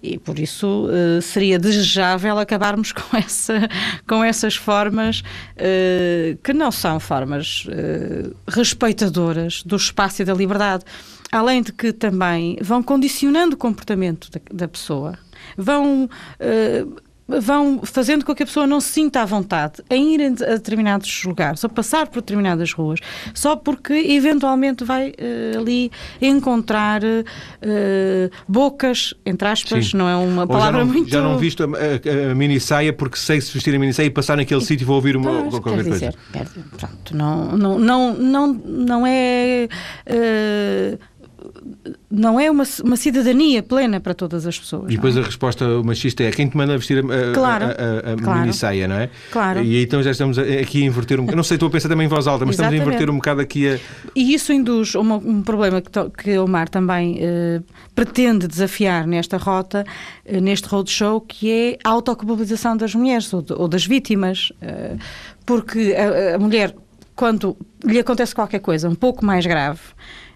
E 0.03 0.19
por 0.19 0.39
isso 0.39 0.87
uh, 0.87 1.21
seria 1.21 1.59
desejável 1.59 2.39
acabarmos 2.39 2.93
com, 2.93 3.17
essa, 3.17 3.69
com 4.07 4.25
essas 4.25 4.57
formas 4.57 5.23
que 6.43 6.53
não 6.53 6.71
são 6.71 6.99
formas 6.99 7.67
respeitadoras 8.49 9.63
do 9.63 9.77
espaço 9.77 10.23
e 10.23 10.25
da 10.25 10.33
liberdade 10.33 10.85
além 11.31 11.63
de 11.63 11.73
que 11.73 11.93
também 11.93 12.59
vão 12.61 12.83
condicionando 12.83 13.55
o 13.55 13.59
comportamento 13.59 14.31
da, 14.31 14.41
da 14.53 14.69
pessoa, 14.69 15.19
vão. 15.57 16.09
Vão 17.41 17.81
fazendo 17.85 18.25
com 18.25 18.35
que 18.35 18.43
a 18.43 18.47
pessoa 18.47 18.67
não 18.67 18.81
se 18.81 18.89
sinta 18.89 19.23
à 19.23 19.25
vontade 19.25 19.83
em 19.91 20.15
ir 20.15 20.23
a 20.23 20.29
determinados 20.31 21.25
lugares, 21.25 21.63
ou 21.63 21.71
passar 21.71 22.09
por 22.09 22.21
determinadas 22.21 22.73
ruas, 22.73 23.01
só 23.35 23.57
porque 23.57 23.93
eventualmente 23.93 24.85
vai 24.85 25.11
uh, 25.11 25.59
ali 25.59 25.91
encontrar 26.21 27.03
uh, 27.03 28.31
bocas, 28.49 29.15
entre 29.25 29.49
aspas, 29.49 29.91
Sim. 29.91 29.97
não 29.97 30.09
é 30.09 30.17
uma 30.17 30.47
palavra 30.47 30.81
já 30.81 30.85
não, 30.85 30.93
muito... 30.93 31.11
Já 31.11 31.23
não 31.23 31.39
visto 31.39 31.63
a, 31.63 31.67
a, 31.67 32.33
a 32.33 32.35
mini 32.35 32.61
saia 32.61 32.93
porque 32.93 33.17
sei 33.17 33.41
se 33.41 33.53
vestir 33.53 33.75
a 33.75 33.79
mini 33.79 33.93
saia 33.93 34.07
e 34.07 34.11
passar 34.11 34.37
naquele 34.37 34.61
sítio 34.61 34.87
vou 34.87 34.97
ouvir 34.97 35.17
uma, 35.17 35.43
pois, 35.43 35.59
qualquer 35.59 35.85
dizer, 35.85 36.15
coisa. 36.33 36.65
pronto, 36.77 37.17
não, 37.17 37.57
não, 37.57 37.79
não, 37.79 38.15
não, 38.15 38.53
não 38.53 39.07
é... 39.07 39.69
Uh, 40.07 41.10
não 42.11 42.41
é 42.41 42.51
uma, 42.51 42.65
uma 42.85 42.97
cidadania 42.97 43.63
plena 43.63 44.01
para 44.01 44.15
todas 44.15 44.47
as 44.47 44.59
pessoas. 44.59 44.93
E 44.93 44.97
depois 44.97 45.17
é? 45.17 45.21
a 45.21 45.23
resposta 45.23 45.67
machista 45.83 46.23
é 46.23 46.31
quem 46.31 46.49
te 46.49 46.57
manda 46.57 46.77
vestir 46.77 46.99
a, 46.99 47.33
claro, 47.33 47.67
a, 47.67 47.69
a, 47.69 48.13
a 48.13 48.17
claro, 48.17 48.41
mini 48.41 48.53
saia, 48.53 48.89
não 48.89 48.97
é? 48.97 49.11
Claro. 49.31 49.63
E 49.63 49.83
então 49.83 50.03
já 50.03 50.11
estamos 50.11 50.39
aqui 50.39 50.83
a 50.83 50.87
inverter 50.87 51.21
um 51.21 51.27
Não 51.27 51.43
sei, 51.43 51.55
estou 51.55 51.69
a 51.69 51.71
pensar 51.71 51.89
também 51.89 52.07
em 52.07 52.09
voz 52.09 52.27
alta, 52.27 52.45
mas 52.45 52.57
Exatamente. 52.57 52.81
estamos 52.81 52.93
a 52.93 52.97
inverter 52.97 53.15
um 53.15 53.17
bocado 53.17 53.41
aqui 53.41 53.69
a. 53.69 53.79
E 54.15 54.35
isso 54.35 54.53
induz 54.53 54.95
uma, 54.95 55.17
um 55.17 55.43
problema 55.43 55.81
que, 55.81 55.91
que 56.23 56.39
o 56.39 56.47
Mar 56.47 56.69
também 56.69 57.19
eh, 57.21 57.61
pretende 57.95 58.47
desafiar 58.47 59.07
nesta 59.07 59.37
rota, 59.37 59.85
eh, 60.25 60.41
neste 60.41 60.67
roadshow, 60.69 61.21
que 61.21 61.51
é 61.51 61.79
a 61.85 61.91
autoculpabilização 61.91 62.77
das 62.77 62.95
mulheres 62.95 63.33
ou, 63.33 63.43
de, 63.43 63.53
ou 63.53 63.69
das 63.69 63.87
vítimas. 63.87 64.53
Eh, 64.61 64.97
porque 65.47 65.95
a, 65.95 66.37
a 66.37 66.39
mulher, 66.39 66.75
quando 67.15 67.57
lhe 67.85 67.99
acontece 67.99 68.35
qualquer 68.35 68.61
coisa 68.61 68.89
um 68.89 68.95
pouco 68.95 69.25
mais 69.25 69.47
grave, 69.47 69.81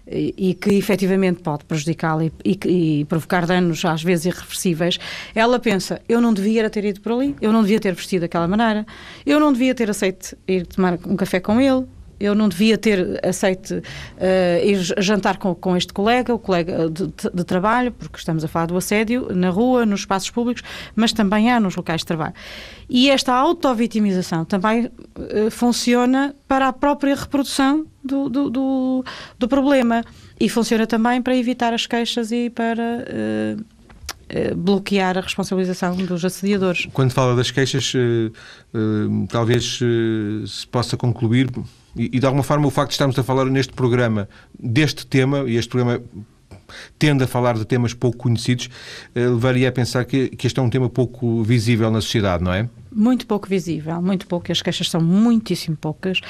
e 0.07 0.53
que 0.53 0.75
efetivamente 0.75 1.41
pode 1.41 1.65
prejudicá-la 1.65 2.25
e, 2.25 2.31
e, 2.43 2.59
e, 2.99 3.05
provocar 3.05 3.45
danos 3.45 3.83
às 3.85 4.03
vezes 4.03 4.25
irreversíveis, 4.25 4.99
ela 5.33 5.59
pensa: 5.59 6.01
eu 6.07 6.21
não 6.21 6.33
devia 6.33 6.69
ter 6.69 6.85
ido 6.85 7.01
por 7.01 7.13
ali, 7.13 7.35
eu 7.41 7.51
não 7.51 7.61
devia 7.61 7.79
ter 7.79 7.93
vestido 7.93 8.21
daquela 8.21 8.47
maneira, 8.47 8.85
eu 9.25 9.39
não 9.39 9.51
devia 9.51 9.73
ter 9.73 9.89
aceito 9.89 10.37
ir 10.47 10.65
tomar 10.67 10.99
um 11.05 11.15
café 11.15 11.39
com 11.39 11.59
ele, 11.59 11.85
eu 12.19 12.33
não 12.33 12.47
devia 12.47 12.77
ter 12.77 13.19
aceito 13.25 13.71
uh, 13.71 14.65
ir 14.65 14.79
jantar 14.97 15.37
com, 15.37 15.53
com, 15.53 15.75
este 15.75 15.93
colega, 15.93 16.33
o 16.33 16.39
colega 16.39 16.89
de, 16.89 17.11
de, 17.33 17.43
trabalho, 17.43 17.91
porque 17.91 18.17
estamos 18.17 18.43
a 18.43 18.47
falar 18.47 18.67
do 18.67 18.77
assédio 18.77 19.27
na 19.33 19.49
rua, 19.49 19.85
nos 19.85 20.01
espaços 20.01 20.29
públicos, 20.29 20.63
mas 20.95 21.11
também 21.11 21.51
há 21.51 21.59
nos 21.59 21.75
locais 21.75 22.01
de 22.01 22.07
trabalho. 22.07 22.33
E 22.89 23.09
esta 23.09 23.33
auto-vitimização 23.33 24.45
também 24.45 24.85
uh, 24.85 25.51
funciona 25.51 26.35
para 26.47 26.67
a 26.67 26.73
própria 26.73 27.15
reprodução 27.15 27.85
do, 28.03 28.29
do, 28.29 28.49
do, 28.49 29.05
do, 29.37 29.47
problema 29.47 30.03
e 30.39 30.47
funciona 30.47 30.85
também 30.85 31.21
para 31.21 31.35
evitar 31.35 31.73
as 31.73 31.85
queixas 31.85 32.31
e 32.31 32.49
para. 32.49 33.05
Uh, 33.59 33.75
bloquear 34.57 35.19
a 35.19 35.21
responsabilização 35.21 35.95
dos 35.95 36.25
assediadores. 36.25 36.87
Quando 36.91 37.11
fala 37.11 37.35
das 37.35 37.51
queixas, 37.51 37.93
talvez 39.29 39.77
se 40.47 40.67
possa 40.67 40.97
concluir 40.97 41.47
e, 41.95 42.11
e, 42.13 42.19
de 42.19 42.25
alguma 42.25 42.43
forma 42.43 42.67
o 42.67 42.71
facto 42.71 42.89
de 42.89 42.93
estarmos 42.95 43.17
a 43.17 43.23
falar 43.23 43.45
neste 43.45 43.73
programa 43.73 44.27
deste 44.57 45.05
tema, 45.05 45.43
e 45.47 45.55
este 45.55 45.69
programa 45.69 46.01
tende 46.97 47.23
a 47.23 47.27
falar 47.27 47.55
de 47.55 47.65
temas 47.65 47.93
pouco 47.93 48.17
conhecidos, 48.17 48.69
eh, 49.13 49.27
levaria 49.27 49.69
a 49.69 49.71
pensar 49.71 50.05
que, 50.05 50.29
que 50.29 50.47
este 50.47 50.59
é 50.59 50.63
um 50.63 50.69
tema 50.69 50.89
pouco 50.89 51.43
visível 51.43 51.89
na 51.91 52.01
sociedade, 52.01 52.43
não 52.43 52.53
é? 52.53 52.67
Muito 52.91 53.27
pouco 53.27 53.47
visível, 53.47 54.01
muito 54.01 54.25
pouco. 54.25 54.51
As 54.51 54.61
queixas 54.61 54.89
são 54.89 55.01
muitíssimo 55.01 55.75
poucas, 55.75 56.21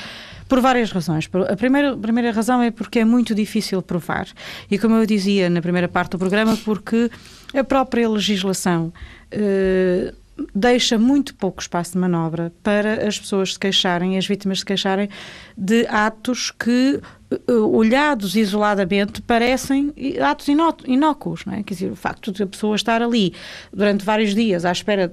por 0.47 0.60
várias 0.62 0.91
razões. 0.91 1.30
A 1.49 1.56
primeira, 1.56 1.93
a 1.93 1.97
primeira 1.97 2.32
razão 2.32 2.62
é 2.62 2.71
porque 2.71 2.99
é 2.99 3.06
muito 3.06 3.36
difícil 3.36 3.82
provar. 3.82 4.28
E 4.69 4.78
como 4.78 4.95
eu 4.95 5.06
dizia 5.06 5.49
na 5.49 5.62
primeira 5.62 5.88
parte 5.88 6.12
do 6.12 6.17
programa, 6.17 6.58
porque 6.58 7.10
a 7.54 7.63
própria 7.63 8.10
legislação. 8.10 8.91
Eh, 9.32 10.13
deixa 10.54 10.97
muito 10.97 11.34
pouco 11.36 11.62
espaço 11.62 11.93
de 11.93 11.97
manobra 11.97 12.51
para 12.62 13.08
as 13.08 13.17
pessoas 13.17 13.54
se 13.54 13.60
queixarem, 13.60 14.17
as 14.17 14.28
vítimas 14.28 14.60
se 14.60 14.65
queixarem 14.65 15.10
de 15.58 15.88
atos 15.88 16.52
que 16.52 17.02
olhados 17.48 18.36
isoladamente, 18.36 19.22
parecem 19.22 19.94
atos 20.22 20.48
inócuos, 20.86 21.46
não 21.46 21.54
é? 21.54 21.63
Quer 21.63 21.74
dizer, 21.74 21.91
o 21.91 21.96
facto 21.96 22.32
de 22.32 22.44
a 22.44 22.48
pessoa 22.48 22.76
estar 22.76 23.02
ali 23.02 23.34
durante 23.74 24.06
vários 24.06 24.36
dias 24.36 24.63
à 24.63 24.72
espera, 24.72 25.12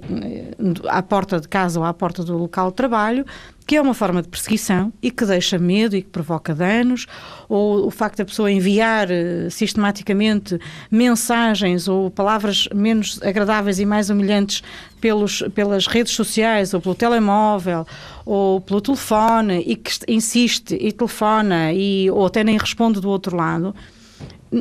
à 0.89 1.03
porta 1.03 1.41
de 1.41 1.49
casa 1.49 1.81
ou 1.81 1.87
à 1.87 1.93
porta 1.93 2.23
do 2.23 2.37
local 2.37 2.71
de 2.71 2.77
trabalho, 2.77 3.25
que 3.67 3.77
é 3.77 3.81
uma 3.81 3.95
forma 3.95 4.23
de 4.23 4.29
perseguição 4.29 4.93
e 5.01 5.11
que 5.11 5.25
deixa 5.25 5.59
medo 5.59 5.97
e 5.97 6.03
que 6.03 6.09
provoca 6.09 6.55
danos, 6.55 7.07
ou 7.49 7.87
o 7.87 7.91
facto 7.91 8.19
da 8.19 8.25
pessoa 8.25 8.51
enviar 8.51 9.09
uh, 9.09 9.51
sistematicamente 9.51 10.59
mensagens 10.91 11.89
ou 11.89 12.11
palavras 12.11 12.69
menos 12.75 13.21
agradáveis 13.23 13.79
e 13.79 13.87
mais 13.87 14.11
humilhantes 14.11 14.63
pelos, 15.01 15.43
pelas 15.55 15.87
redes 15.87 16.13
sociais 16.13 16.75
ou 16.75 16.81
pelo 16.81 16.95
telemóvel 16.95 17.87
ou 18.25 18.61
pelo 18.61 18.81
telefone 18.81 19.63
e 19.67 19.77
que 19.77 19.93
insiste 20.09 20.77
e 20.81 20.93
telefona 20.93 21.73
e, 21.73 22.11
ou 22.11 22.27
até 22.27 22.45
nem 22.45 22.57
responde 22.57 23.01
do 23.01 23.09
outro 23.09 23.37
lado, 23.37 23.75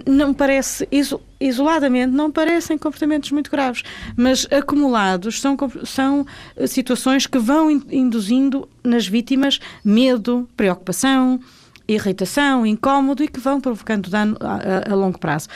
não 0.08 0.34
parece, 0.34 0.88
isoladamente, 1.40 2.14
não 2.14 2.32
parecem 2.32 2.78
comportamentos 2.78 3.32
muito 3.32 3.52
graves, 3.52 3.84
mas 4.16 4.48
acumulados 4.50 5.42
são, 5.42 5.58
são 5.84 6.26
eh, 6.56 6.66
situações 6.66 7.28
que 7.28 7.38
vão 7.38 7.70
induzindo 7.70 8.70
nas 8.84 9.06
vítimas 9.06 9.60
medo, 9.84 10.48
preocupação, 10.56 11.42
irritação, 11.88 12.66
incómodo 12.66 13.22
e 13.24 13.28
que 13.28 13.40
vão 13.40 13.60
provocando 13.60 14.10
dano 14.10 14.38
a, 14.40 14.90
a, 14.90 14.94
a 14.94 14.96
longo 14.96 15.20
prazo. 15.20 15.50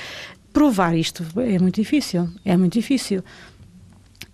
Provar 0.52 0.96
isto 0.98 1.24
é 1.38 1.58
muito 1.58 1.76
difícil, 1.76 2.30
é 2.44 2.58
muito 2.58 2.74
difícil. 2.74 3.24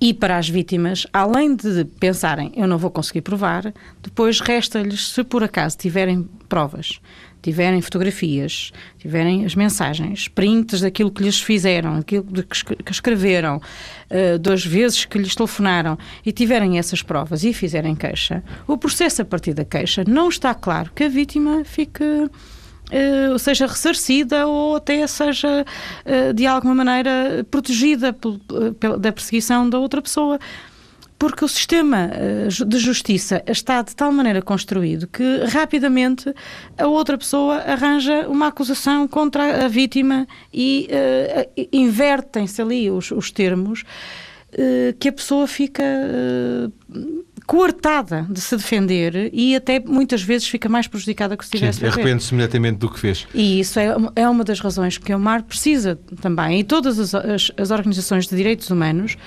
E 0.04 0.16
para 0.16 0.40
as 0.40 0.50
vítimas, 0.50 1.06
além 1.14 1.56
de 1.56 1.86
pensarem 2.00 2.52
eu 2.56 2.68
não 2.68 2.80
vou 2.80 2.90
conseguir 2.90 3.22
provar, 3.22 3.72
depois 4.02 4.40
resta-lhes, 4.40 5.10
se 5.10 5.24
por 5.24 5.44
acaso 5.44 5.78
tiverem 5.78 6.28
provas, 6.50 7.00
tiverem 7.40 7.80
fotografias, 7.82 8.72
tiverem 8.98 9.46
as 9.46 9.54
mensagens, 9.54 10.28
prints 10.28 10.82
daquilo 10.82 11.12
que 11.12 11.22
lhes 11.22 11.40
fizeram, 11.40 11.98
daquilo 11.98 12.26
que 12.26 12.92
escreveram, 12.92 13.58
uh, 13.58 14.40
das 14.40 14.66
vezes 14.66 15.06
que 15.06 15.20
lhes 15.20 15.36
telefonaram 15.36 16.00
e 16.26 16.32
tiverem 16.32 16.80
essas 16.80 17.04
provas 17.04 17.44
e 17.44 17.54
fizerem 17.54 17.96
queixa, 17.96 18.44
o 18.68 18.80
processo 18.80 19.22
a 19.22 19.26
partir 19.26 19.54
da 19.54 19.64
queixa 19.64 20.04
não 20.08 20.30
está 20.30 20.56
claro 20.56 20.92
que 20.96 21.04
a 21.04 21.10
vítima 21.10 21.64
fique 21.64 22.04
uh, 22.92 23.40
seja 23.40 23.66
ressarcida 23.66 24.48
ou 24.48 24.76
até 24.76 25.06
seja, 25.08 25.66
uh, 26.06 26.34
de 26.34 26.46
alguma 26.46 26.76
maneira, 26.76 27.46
protegida 27.50 28.16
da 29.00 29.12
perseguição 29.12 29.70
da 29.70 29.80
outra 29.80 30.02
pessoa. 30.02 30.40
Porque 31.18 31.46
o 31.46 31.48
sistema 31.48 32.10
de 32.68 32.80
justiça 32.80 33.44
está 33.46 33.84
de 33.84 33.96
tal 33.96 34.12
maneira 34.12 34.42
construído 34.42 35.06
que 35.06 35.24
rapidamente 35.46 36.34
a 36.76 36.88
outra 36.88 37.16
pessoa 37.16 37.58
arranja 37.58 38.28
uma 38.28 38.48
acusação 38.48 39.08
contra 39.08 39.66
a 39.66 39.68
vítima 39.68 40.28
e 40.52 40.90
uh, 40.90 41.68
invertem-se 41.72 42.60
ali 42.60 42.90
os, 42.90 43.12
os 43.12 43.30
termos 43.30 43.84
uh, 44.54 44.98
que 45.00 45.10
a 45.10 45.12
pessoa 45.12 45.48
fica 45.48 45.84
uh, 45.84 46.72
coartada 47.46 48.26
de 48.30 48.40
se 48.40 48.56
defender 48.56 49.30
e 49.34 49.56
até 49.56 49.80
muitas 49.80 50.22
vezes 50.22 50.48
fica 50.48 50.70
mais 50.70 50.88
prejudicada 50.88 51.36
que 51.36 51.44
se 51.44 51.52
tivesse 51.52 51.86
arrepende-se 51.86 52.34
imediatamente 52.34 52.78
do 52.78 52.90
que 52.90 53.00
fez. 53.00 53.28
E 53.34 53.60
isso 53.60 53.80
é, 53.80 53.94
é 54.16 54.30
uma 54.30 54.44
das 54.44 54.60
razões 54.60 54.98
que 54.98 55.14
o 55.14 55.20
MAR 55.20 55.44
precisa 55.44 56.00
também, 56.22 56.60
e 56.60 56.64
todas 56.64 56.98
as, 56.98 57.14
as, 57.14 57.52
as 57.58 57.72
organizações 57.72 58.28
de 58.28 58.36
direitos 58.36 58.70
humanos 58.70 59.18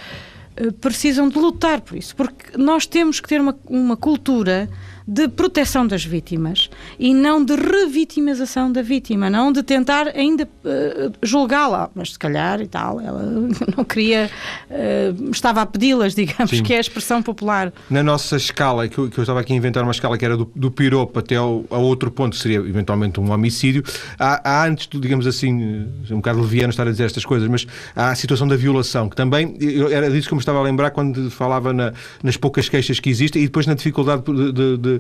eh, 0.56 0.70
precisam 0.80 1.28
de 1.28 1.38
lutar 1.38 1.80
por 1.80 1.98
isso, 1.98 2.14
porque 2.16 2.56
nós 2.56 2.86
temos 2.86 3.20
que 3.20 3.28
ter 3.28 3.40
uma, 3.40 3.56
uma 3.66 3.96
cultura 3.96 4.70
de 5.06 5.28
proteção 5.28 5.86
das 5.86 6.04
vítimas 6.04 6.70
e 6.98 7.12
não 7.12 7.44
de 7.44 7.54
revitimização 7.54 8.72
da 8.72 8.80
vítima, 8.80 9.28
não 9.28 9.52
de 9.52 9.62
tentar 9.62 10.08
ainda 10.08 10.44
uh, 10.44 11.12
julgá-la, 11.22 11.90
mas 11.94 12.12
se 12.12 12.18
calhar 12.18 12.60
e 12.60 12.66
tal, 12.66 13.00
ela 13.00 13.22
não 13.76 13.84
queria, 13.84 14.30
uh, 14.70 15.30
estava 15.30 15.60
a 15.60 15.66
pedi-las, 15.66 16.14
digamos, 16.14 16.50
Sim. 16.50 16.62
que 16.62 16.72
é 16.72 16.78
a 16.78 16.80
expressão 16.80 17.22
popular. 17.22 17.72
Na 17.90 18.02
nossa 18.02 18.36
escala, 18.36 18.88
que 18.88 18.96
eu, 18.96 19.10
que 19.10 19.18
eu, 19.18 19.22
estava 19.22 19.40
aqui 19.40 19.52
a 19.52 19.56
inventar 19.56 19.82
uma 19.82 19.92
escala 19.92 20.16
que 20.16 20.24
era 20.24 20.36
do, 20.36 20.50
do 20.56 20.70
piropo 20.70 21.18
até 21.18 21.36
ao, 21.36 21.64
ao 21.68 21.82
outro 21.82 22.10
ponto, 22.10 22.36
seria 22.36 22.58
eventualmente 22.58 23.20
um 23.20 23.30
homicídio, 23.30 23.84
há, 24.18 24.40
há 24.42 24.66
antes, 24.66 24.88
digamos 24.90 25.26
assim, 25.26 25.86
um 26.10 26.16
bocado 26.16 26.40
leviano 26.40 26.70
estar 26.70 26.88
a 26.88 26.90
dizer 26.90 27.04
estas 27.04 27.26
coisas, 27.26 27.46
mas 27.48 27.66
há 27.94 28.10
a 28.10 28.14
situação 28.14 28.48
da 28.48 28.56
violação, 28.56 29.10
que 29.10 29.16
também, 29.16 29.56
era 29.90 30.10
disso 30.10 30.28
que 30.28 30.34
eu 30.34 30.36
me 30.36 30.40
estava 30.40 30.58
a 30.60 30.62
lembrar 30.62 30.90
quando 30.92 31.30
falava 31.30 31.74
na, 31.74 31.92
nas 32.22 32.38
poucas 32.38 32.70
queixas 32.70 32.98
que 32.98 33.10
existem 33.10 33.42
e 33.42 33.46
depois 33.46 33.66
na 33.66 33.74
dificuldade 33.74 34.22
de, 34.22 34.78
de, 34.78 34.93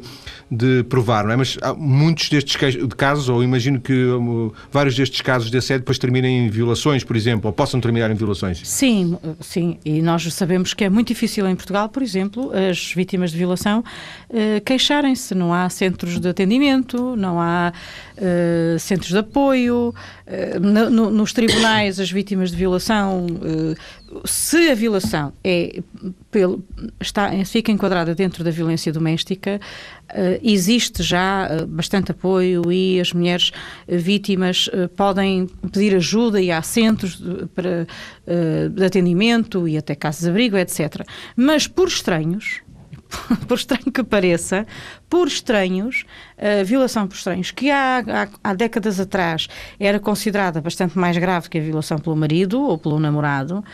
de 0.50 0.84
provar, 0.84 1.24
não 1.24 1.32
é? 1.32 1.36
Mas 1.36 1.58
muitos 1.76 2.28
destes 2.28 2.56
casos, 2.96 3.28
ou 3.28 3.42
imagino 3.42 3.80
que 3.80 3.92
um, 3.92 4.50
vários 4.70 4.94
destes 4.94 5.20
casos 5.20 5.50
de 5.50 5.58
assédio 5.58 5.80
depois 5.80 5.98
terminem 5.98 6.46
em 6.46 6.50
violações, 6.50 7.04
por 7.04 7.16
exemplo, 7.16 7.48
ou 7.48 7.52
possam 7.52 7.80
terminar 7.80 8.10
em 8.10 8.14
violações. 8.14 8.60
Sim, 8.64 9.16
sim, 9.40 9.78
e 9.84 10.00
nós 10.02 10.22
sabemos 10.34 10.74
que 10.74 10.84
é 10.84 10.90
muito 10.90 11.08
difícil 11.08 11.46
em 11.48 11.56
Portugal, 11.56 11.88
por 11.88 12.02
exemplo, 12.02 12.52
as 12.52 12.92
vítimas 12.94 13.30
de 13.30 13.38
violação 13.38 13.80
uh, 13.80 14.60
queixarem-se. 14.64 15.34
Não 15.34 15.52
há 15.52 15.68
centros 15.68 16.18
de 16.20 16.28
atendimento, 16.28 17.16
não 17.16 17.40
há 17.40 17.72
uh, 18.16 18.78
centros 18.78 19.10
de 19.10 19.18
apoio, 19.18 19.94
uh, 20.26 20.60
no, 20.60 21.10
nos 21.10 21.32
tribunais 21.32 21.98
as 22.00 22.10
vítimas 22.10 22.50
de 22.50 22.56
violação 22.56 23.26
se 24.24 24.70
a 24.70 24.74
violação 24.74 25.32
é 25.42 25.82
pelo, 26.30 26.64
está, 27.00 27.30
fica 27.44 27.72
enquadrada 27.72 28.14
dentro 28.14 28.44
da 28.44 28.50
violência 28.50 28.92
doméstica, 28.92 29.60
uh, 30.10 30.40
existe 30.42 31.02
já 31.02 31.48
uh, 31.48 31.66
bastante 31.66 32.10
apoio 32.10 32.70
e 32.70 33.00
as 33.00 33.12
mulheres 33.12 33.50
uh, 33.50 33.98
vítimas 33.98 34.68
podem 34.96 35.46
pedir 35.72 35.94
ajuda 35.96 36.40
e 36.40 36.50
há 36.50 36.62
centros 36.62 37.18
de, 37.18 37.46
para, 37.46 37.86
de 38.70 38.84
atendimento 38.84 39.68
e 39.68 39.76
até 39.76 39.94
casas 39.94 40.22
de 40.22 40.30
abrigo, 40.30 40.56
etc. 40.56 41.06
Mas 41.36 41.66
por 41.66 41.88
estranhos, 41.88 42.62
por 43.46 43.56
estranho 43.56 43.92
que 43.92 44.02
pareça, 44.02 44.66
por 45.08 45.28
estranhos, 45.28 46.04
a 46.36 46.62
violação 46.64 47.06
por 47.06 47.14
estranhos, 47.14 47.50
que 47.50 47.70
há, 47.70 47.98
há, 47.98 48.28
há, 48.42 48.54
décadas 48.54 48.98
atrás 48.98 49.48
era 49.78 50.00
considerada 50.00 50.60
bastante 50.60 50.98
mais 50.98 51.16
grave 51.16 51.48
que 51.48 51.58
a 51.58 51.60
violação 51.60 51.98
pelo 51.98 52.16
marido 52.16 52.60
ou 52.60 52.76
pelo 52.76 52.98
namorado, 52.98 53.64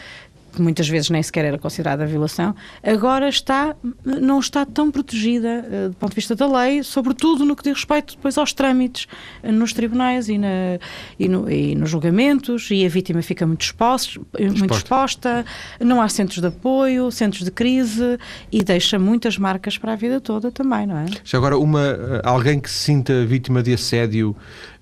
que 0.50 0.60
muitas 0.60 0.88
vezes 0.88 1.10
nem 1.10 1.22
sequer 1.22 1.44
era 1.44 1.58
considerada 1.58 2.06
violação, 2.06 2.54
agora 2.82 3.28
está, 3.28 3.74
não 4.04 4.38
está 4.40 4.64
tão 4.66 4.90
protegida 4.90 5.64
uh, 5.66 5.88
do 5.90 5.96
ponto 5.96 6.10
de 6.10 6.16
vista 6.16 6.34
da 6.34 6.46
lei, 6.46 6.82
sobretudo 6.82 7.44
no 7.44 7.56
que 7.56 7.62
diz 7.62 7.74
respeito 7.74 8.16
depois 8.16 8.36
aos 8.36 8.52
trâmites 8.52 9.06
uh, 9.42 9.52
nos 9.52 9.72
tribunais 9.72 10.28
e, 10.28 10.38
na, 10.38 10.78
e, 11.18 11.28
no, 11.28 11.50
e, 11.50 11.74
nos 11.74 11.90
julgamentos, 11.90 12.68
e 12.70 12.84
a 12.84 12.88
vítima 12.88 13.22
fica 13.22 13.46
muito, 13.46 13.62
exposta, 13.62 14.20
muito 14.38 14.74
exposta, 14.74 15.44
não 15.80 16.00
há 16.00 16.08
centros 16.08 16.40
de 16.40 16.46
apoio, 16.46 17.10
centros 17.10 17.44
de 17.44 17.50
crise, 17.50 18.18
e 18.50 18.62
deixa 18.62 18.98
muitas 18.98 19.38
marcas 19.38 19.78
para 19.78 19.92
a 19.92 19.96
vida 19.96 20.20
toda 20.20 20.50
também, 20.50 20.86
não 20.86 20.98
é? 20.98 21.06
Já 21.24 21.38
agora, 21.38 21.58
uma, 21.58 21.80
eh, 21.80 22.22
alguém 22.24 22.60
que 22.60 22.70
se 22.70 22.84
sinta 22.84 23.24
vítima 23.24 23.62
de 23.62 23.72
assédio. 23.72 24.36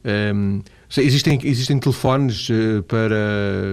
Um 0.04 0.08
ehm, 0.08 0.62
Existem, 0.96 1.38
existem 1.44 1.78
telefones 1.78 2.48
uh, 2.48 2.82
para 2.84 3.14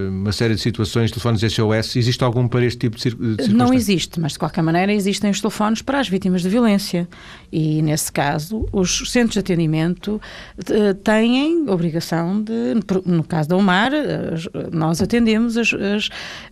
uma 0.10 0.34
série 0.34 0.54
de 0.54 0.60
situações, 0.60 1.10
telefones 1.12 1.39
SOS. 1.39 1.95
Existe 1.95 2.21
algum 2.25 2.45
para 2.45 2.65
este 2.65 2.80
tipo 2.80 2.97
de 2.97 3.04
circunstâncias? 3.04 3.56
Não 3.56 3.73
existe, 3.73 4.19
mas 4.19 4.34
de 4.34 4.39
qualquer 4.39 4.62
maneira 4.62 4.91
existem 4.91 5.32
os 5.32 5.39
telefones 5.39 5.82
para 5.82 5.99
as 6.01 6.10
vítimas 6.10 6.41
de 6.41 6.49
violência. 6.49 7.08
E 7.49 7.82
nesse 7.82 8.12
caso, 8.12 8.67
os 8.69 9.10
centros 9.10 9.34
de 9.34 9.39
atendimento 9.39 10.19
uh, 10.60 10.93
têm 10.95 11.69
obrigação 11.69 12.41
de, 12.41 12.73
no 13.06 13.23
caso 13.23 13.47
da 13.47 13.56
UMAR, 13.56 13.93
uh, 13.93 14.75
nós 14.75 15.01
atendemos 15.01 15.56
as, 15.56 15.73
as, 15.73 16.10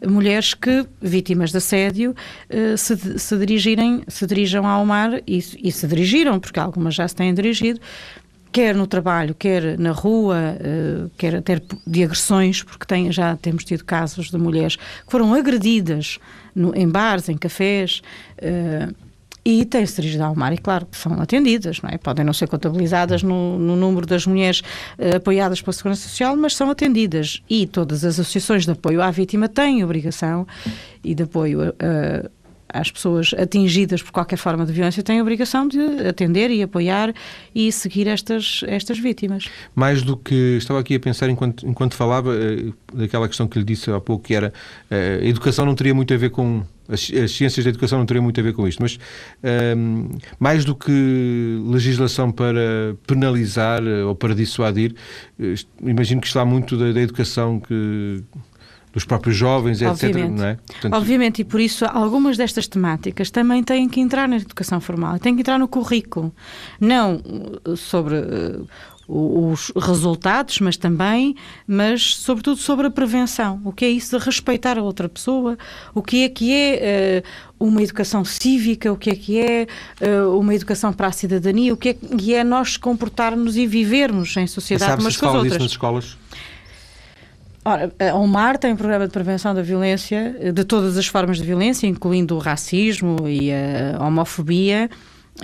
mulheres 0.07 0.53
que, 0.53 0.85
vítimas 1.01 1.51
de 1.51 1.57
assédio, 1.57 2.15
se, 2.77 3.19
se, 3.19 3.37
dirigirem, 3.37 4.03
se 4.07 4.25
dirijam 4.25 4.65
ao 4.65 4.83
UMAR 4.83 5.21
e, 5.27 5.37
e 5.61 5.71
se 5.71 5.87
dirigiram, 5.87 6.39
porque 6.39 6.59
algumas 6.59 6.95
já 6.95 7.07
se 7.07 7.15
têm 7.15 7.33
dirigido 7.33 7.79
quer 8.53 8.75
no 8.75 8.85
trabalho, 8.85 9.33
quer 9.33 9.77
na 9.79 9.91
rua, 9.91 10.37
uh, 10.37 11.11
quer 11.17 11.35
até 11.35 11.59
de 11.85 12.03
agressões, 12.03 12.61
porque 12.61 12.85
tem, 12.85 13.11
já 13.11 13.35
temos 13.35 13.65
tido 13.65 13.83
casos 13.83 14.29
de 14.29 14.37
mulheres 14.37 14.75
que 14.75 15.09
foram 15.11 15.33
agredidas 15.33 16.19
no, 16.55 16.73
em 16.75 16.87
bares, 16.87 17.27
em 17.27 17.37
cafés. 17.37 18.01
Uh, 18.37 18.93
e 19.45 19.65
têm-se 19.65 19.95
dirigido 19.95 20.23
ao 20.23 20.33
mar 20.33 20.53
e, 20.53 20.57
claro, 20.57 20.87
são 20.93 21.19
atendidas, 21.19 21.81
não 21.81 21.89
é? 21.89 21.97
Podem 21.97 22.23
não 22.23 22.31
ser 22.31 22.47
contabilizadas 22.47 23.21
no, 23.23 23.59
no 23.59 23.75
número 23.75 24.05
das 24.05 24.25
mulheres 24.25 24.61
uh, 24.61 25.17
apoiadas 25.17 25.59
pela 25.59 25.73
Segurança 25.73 26.07
Social, 26.07 26.37
mas 26.37 26.55
são 26.55 26.69
atendidas. 26.69 27.41
E 27.49 27.65
todas 27.65 28.05
as 28.05 28.19
associações 28.19 28.65
de 28.65 28.71
apoio 28.71 29.01
à 29.01 29.11
vítima 29.11 29.49
têm 29.49 29.83
obrigação 29.83 30.47
e 31.03 31.13
de 31.13 31.23
apoio 31.23 31.73
às 32.69 32.91
pessoas 32.91 33.33
atingidas 33.37 34.01
por 34.01 34.11
qualquer 34.11 34.37
forma 34.37 34.65
de 34.65 34.73
violência 34.73 35.03
têm 35.03 35.19
a 35.19 35.21
obrigação 35.21 35.67
de 35.67 35.79
atender 36.07 36.49
e 36.51 36.63
apoiar 36.63 37.13
e 37.53 37.71
seguir 37.71 38.07
estas, 38.07 38.61
estas 38.67 38.97
vítimas. 38.99 39.49
Mais 39.75 40.01
do 40.01 40.17
que 40.17 40.57
estava 40.57 40.79
aqui 40.79 40.95
a 40.95 40.99
pensar 40.99 41.29
enquanto, 41.29 41.67
enquanto 41.67 41.95
falava 41.95 42.33
eh, 42.35 42.71
daquela 42.93 43.27
questão 43.27 43.47
que 43.47 43.59
lhe 43.59 43.65
disse 43.65 43.91
há 43.91 43.99
pouco, 43.99 44.25
que 44.25 44.35
era 44.35 44.53
eh, 44.89 45.19
a 45.21 45.25
educação 45.25 45.65
não 45.65 45.75
teria 45.75 45.93
muito 45.93 46.13
a 46.13 46.17
ver 46.17 46.29
com 46.29 46.63
as, 46.87 47.11
as, 47.11 47.31
ciências 47.31 47.63
da 47.63 47.69
educação 47.69 47.99
não 47.99 48.05
teriam 48.05 48.23
muito 48.23 48.39
a 48.39 48.43
ver 48.43 48.53
com 48.53 48.67
isto, 48.67 48.81
mas 48.81 48.99
um, 49.77 50.09
mais 50.39 50.65
do 50.65 50.75
que 50.75 51.61
legislação 51.65 52.31
para 52.31 52.95
penalizar 53.07 53.81
eh, 53.85 54.03
ou 54.03 54.15
para 54.15 54.35
dissuadir, 54.35 54.93
imagino 55.81 56.21
que 56.21 56.27
está 56.27 56.43
muito 56.43 56.77
da, 56.77 56.91
da 56.91 57.01
educação 57.01 57.59
que 57.59 58.23
dos 58.93 59.03
próprios 59.05 59.35
jovens, 59.35 59.81
Obviamente. 59.81 60.33
etc. 60.33 60.45
É? 60.45 60.55
Portanto... 60.55 60.93
Obviamente, 60.93 61.41
e 61.41 61.43
por 61.43 61.59
isso 61.59 61.83
algumas 61.85 62.37
destas 62.37 62.67
temáticas 62.67 63.31
também 63.31 63.63
têm 63.63 63.89
que 63.89 63.99
entrar 63.99 64.27
na 64.27 64.37
educação 64.37 64.79
formal, 64.79 65.17
têm 65.17 65.33
que 65.33 65.41
entrar 65.41 65.57
no 65.57 65.67
currículo. 65.67 66.31
Não 66.79 67.15
uh, 67.15 67.75
sobre 67.75 68.15
uh, 68.15 68.67
os 69.07 69.71
resultados, 69.75 70.59
mas 70.59 70.77
também, 70.77 71.35
mas 71.67 72.15
sobretudo 72.15 72.57
sobre 72.57 72.87
a 72.87 72.91
prevenção. 72.91 73.59
O 73.65 73.73
que 73.73 73.83
é 73.83 73.89
isso 73.89 74.17
de 74.17 74.23
respeitar 74.23 74.77
a 74.77 74.83
outra 74.83 75.09
pessoa? 75.09 75.57
O 75.93 76.01
que 76.01 76.23
é 76.23 76.29
que 76.29 76.53
é 76.53 77.23
uh, 77.59 77.65
uma 77.65 77.81
educação 77.81 78.23
cívica? 78.23 78.91
O 78.93 78.97
que 78.97 79.09
é 79.09 79.15
que 79.15 79.39
é 79.39 79.67
uh, 80.01 80.37
uma 80.39 80.53
educação 80.53 80.93
para 80.93 81.07
a 81.07 81.11
cidadania? 81.11 81.73
O 81.73 81.77
que 81.77 81.89
é 81.89 81.93
que 81.93 82.33
é 82.33 82.43
nós 82.43 82.77
comportarmos 82.77 83.57
e 83.57 83.65
vivermos 83.65 84.37
em 84.37 84.45
sociedade 84.45 85.01
umas 85.01 85.17
com 85.17 85.29
as 85.29 85.35
outras? 85.35 85.57
Nas 85.57 85.71
escolas? 85.71 86.17
Ora, 87.65 87.93
a 88.11 88.15
UMAR 88.15 88.57
tem 88.57 88.73
um 88.73 88.75
programa 88.75 89.07
de 89.07 89.13
prevenção 89.13 89.55
da 89.55 89.61
violência, 89.61 90.51
de 90.53 90.63
todas 90.65 90.97
as 90.97 91.07
formas 91.07 91.37
de 91.37 91.43
violência, 91.43 91.87
incluindo 91.87 92.35
o 92.35 92.39
racismo 92.39 93.27
e 93.27 93.51
a 93.53 94.05
homofobia, 94.05 94.89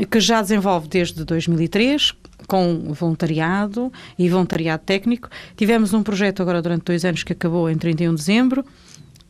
que 0.09 0.19
já 0.19 0.41
desenvolve 0.41 0.87
desde 0.87 1.23
2003, 1.23 2.13
com 2.45 2.91
voluntariado 2.93 3.91
e 4.17 4.27
voluntariado 4.27 4.83
técnico. 4.85 5.29
Tivemos 5.55 5.93
um 5.93 6.03
projeto 6.03 6.41
agora 6.41 6.61
durante 6.61 6.83
dois 6.83 7.05
anos 7.05 7.23
que 7.23 7.33
acabou 7.33 7.69
em 7.69 7.77
31 7.77 8.11
de 8.11 8.15
dezembro 8.17 8.65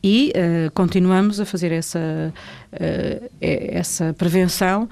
e 0.02 0.32
uh, 0.34 0.70
continuamos 0.72 1.38
a 1.40 1.44
fazer 1.44 1.72
essa, 1.72 2.32
uh, 2.72 3.30
essa 3.40 4.14
prevenção 4.14 4.88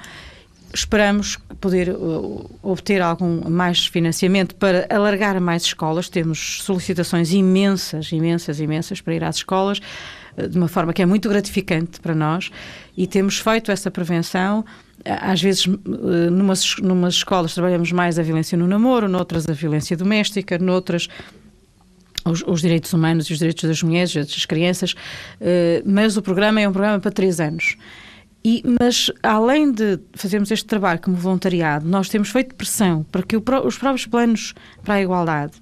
Esperamos 0.72 1.38
poder 1.60 1.90
uh, 1.90 2.50
obter 2.62 3.00
algum 3.00 3.48
mais 3.48 3.86
financiamento 3.86 4.54
para 4.54 4.86
alargar 4.90 5.40
mais 5.40 5.62
escolas. 5.62 6.08
Temos 6.08 6.62
solicitações 6.62 7.32
imensas, 7.32 8.12
imensas, 8.12 8.60
imensas 8.60 9.00
para 9.00 9.14
ir 9.14 9.24
às 9.24 9.36
escolas, 9.36 9.80
uh, 10.36 10.48
de 10.48 10.56
uma 10.58 10.68
forma 10.68 10.92
que 10.92 11.00
é 11.00 11.06
muito 11.06 11.28
gratificante 11.28 12.00
para 12.00 12.14
nós, 12.14 12.50
e 12.96 13.06
temos 13.06 13.38
feito 13.38 13.72
essa 13.72 13.90
prevenção. 13.90 14.64
Às 15.04 15.40
vezes, 15.40 15.64
uh, 15.66 15.76
numas, 16.30 16.76
numas 16.76 17.14
escolas 17.14 17.54
trabalhamos 17.54 17.90
mais 17.90 18.18
a 18.18 18.22
violência 18.22 18.58
no 18.58 18.66
namoro, 18.66 19.08
noutras 19.08 19.48
a 19.48 19.52
violência 19.52 19.96
doméstica, 19.96 20.58
noutras 20.58 21.08
os, 22.26 22.44
os, 22.46 22.60
direitos 22.60 22.92
humanos 22.92 23.26
e 23.30 23.32
os 23.32 23.38
direitos 23.38 23.64
das 23.64 23.82
mulheres, 23.82 24.12
das 24.12 24.44
crianças, 24.44 24.94
mas 25.86 26.16
o 26.18 26.20
programa 26.20 26.60
é 26.60 26.68
um 26.68 26.72
programa 26.72 27.00
para 27.00 27.10
três 27.10 27.40
anos. 27.40 27.76
E, 28.48 28.62
mas, 28.80 29.10
além 29.22 29.70
de 29.70 30.00
fazermos 30.14 30.50
este 30.50 30.64
trabalho 30.64 30.98
como 31.02 31.14
voluntariado, 31.14 31.86
nós 31.86 32.08
temos 32.08 32.30
feito 32.30 32.54
pressão 32.54 33.04
para 33.12 33.22
que 33.22 33.36
o, 33.36 33.42
os 33.62 33.76
próprios 33.76 34.06
planos 34.06 34.54
para 34.82 34.94
a 34.94 35.02
igualdade 35.02 35.60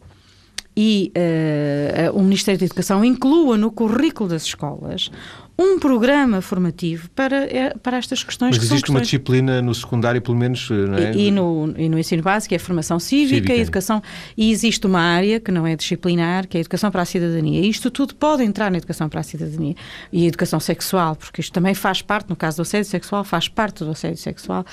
e 0.76 1.10
uh, 1.16 2.16
o 2.16 2.22
Ministério 2.22 2.60
da 2.60 2.66
Educação 2.66 3.04
inclua 3.04 3.56
no 3.56 3.72
currículo 3.72 4.28
das 4.28 4.44
escolas 4.44 5.10
um 5.58 5.78
programa 5.78 6.42
formativo 6.42 7.08
para, 7.10 7.44
é, 7.44 7.74
para 7.82 7.96
estas 7.96 8.22
questões. 8.22 8.50
Mas 8.50 8.58
que 8.58 8.64
existe 8.64 8.82
questões... 8.82 8.94
uma 8.94 9.00
disciplina 9.00 9.62
no 9.62 9.74
secundário, 9.74 10.20
pelo 10.20 10.36
menos, 10.36 10.68
não 10.68 10.98
é? 10.98 11.12
E, 11.12 11.28
e, 11.28 11.30
no, 11.30 11.72
e 11.76 11.88
no 11.88 11.98
ensino 11.98 12.22
básico 12.22 12.52
é 12.52 12.58
a 12.58 12.60
formação 12.60 12.98
cívica, 12.98 13.36
cívica, 13.36 13.54
educação. 13.54 14.02
E 14.36 14.50
existe 14.50 14.86
uma 14.86 15.00
área 15.00 15.40
que 15.40 15.50
não 15.50 15.66
é 15.66 15.74
disciplinar, 15.74 16.46
que 16.46 16.58
é 16.58 16.58
a 16.58 16.60
educação 16.60 16.90
para 16.90 17.02
a 17.02 17.04
cidadania. 17.06 17.60
E 17.60 17.70
isto 17.70 17.90
tudo 17.90 18.14
pode 18.14 18.42
entrar 18.42 18.70
na 18.70 18.76
educação 18.76 19.08
para 19.08 19.20
a 19.20 19.22
cidadania. 19.22 19.74
E 20.12 20.24
a 20.24 20.28
educação 20.28 20.60
sexual, 20.60 21.16
porque 21.16 21.40
isto 21.40 21.52
também 21.52 21.74
faz 21.74 22.02
parte, 22.02 22.28
no 22.28 22.36
caso 22.36 22.58
do 22.58 22.62
assédio 22.62 22.90
sexual, 22.90 23.24
faz 23.24 23.48
parte 23.48 23.82
do 23.82 23.90
assédio 23.90 24.18
sexual, 24.18 24.64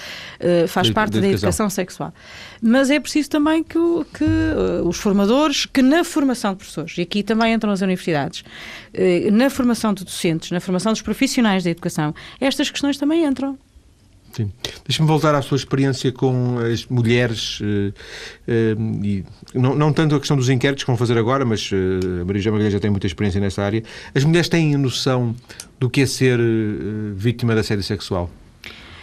uh, 0.41 0.67
faz 0.67 0.87
de, 0.87 0.93
parte 0.93 1.13
da 1.13 1.19
educação. 1.19 1.37
educação 1.37 1.69
sexual. 1.69 2.13
Mas 2.61 2.89
é 2.89 2.99
preciso 2.99 3.29
também 3.29 3.63
que, 3.63 3.79
que 4.13 4.23
uh, 4.23 4.85
os 4.85 4.97
formadores, 4.97 5.65
que 5.65 5.81
na 5.81 6.03
formação 6.03 6.51
de 6.51 6.57
professores, 6.57 6.97
e 6.97 7.01
aqui 7.01 7.23
também 7.23 7.53
entram 7.53 7.71
as 7.71 7.81
universidades, 7.81 8.43
na 9.31 9.49
formação 9.49 9.91
de 9.91 10.03
docentes, 10.03 10.51
na 10.51 10.59
formação 10.59 10.72
formação 10.73 10.91
dos 10.91 11.01
profissionais 11.01 11.63
da 11.63 11.69
educação, 11.69 12.13
estas 12.39 12.71
questões 12.71 12.97
também 12.97 13.23
entram. 13.25 13.57
Sim. 14.31 14.51
Deixa-me 14.87 15.07
voltar 15.07 15.35
à 15.35 15.43
sua 15.43 15.57
experiência 15.57 16.11
com 16.11 16.57
as 16.57 16.87
mulheres, 16.87 17.59
uh, 17.59 17.93
uh, 18.47 19.05
e 19.05 19.23
não, 19.53 19.75
não, 19.75 19.93
tanto 19.93 20.15
a 20.15 20.19
questão 20.19 20.35
dos 20.35 20.49
inquéritos 20.49 20.83
que 20.83 20.87
vão 20.87 20.97
fazer 20.97 21.15
agora, 21.19 21.45
mas 21.45 21.71
uh, 21.71 22.21
a 22.21 22.25
Maria 22.25 22.51
Magalhães 22.51 22.73
já 22.73 22.79
tem 22.79 22.89
muita 22.89 23.05
experiência 23.05 23.39
nessa 23.39 23.61
área. 23.61 23.83
As 24.15 24.23
mulheres 24.23 24.49
têm 24.49 24.75
noção 24.75 25.35
do 25.79 25.87
que 25.87 26.01
é 26.01 26.05
ser 26.07 26.39
vítima 27.15 27.53
de 27.53 27.59
assédio 27.59 27.83
sexual? 27.83 28.27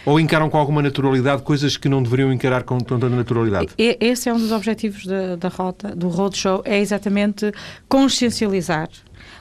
Ou 0.05 0.19
encaram 0.19 0.49
com 0.49 0.57
alguma 0.57 0.81
naturalidade 0.81 1.43
coisas 1.43 1.77
que 1.77 1.87
não 1.87 2.03
deveriam 2.03 2.33
encarar 2.33 2.63
com 2.63 2.77
tanta 2.79 3.07
naturalidade? 3.07 3.69
Esse 3.77 4.27
é 4.27 4.33
um 4.33 4.39
dos 4.39 4.51
objetivos 4.51 5.05
da, 5.05 5.37
da 5.37 5.47
rota, 5.47 5.95
do 5.95 6.09
roadshow, 6.09 6.61
é 6.65 6.79
exatamente 6.79 7.53
consciencializar 7.87 8.89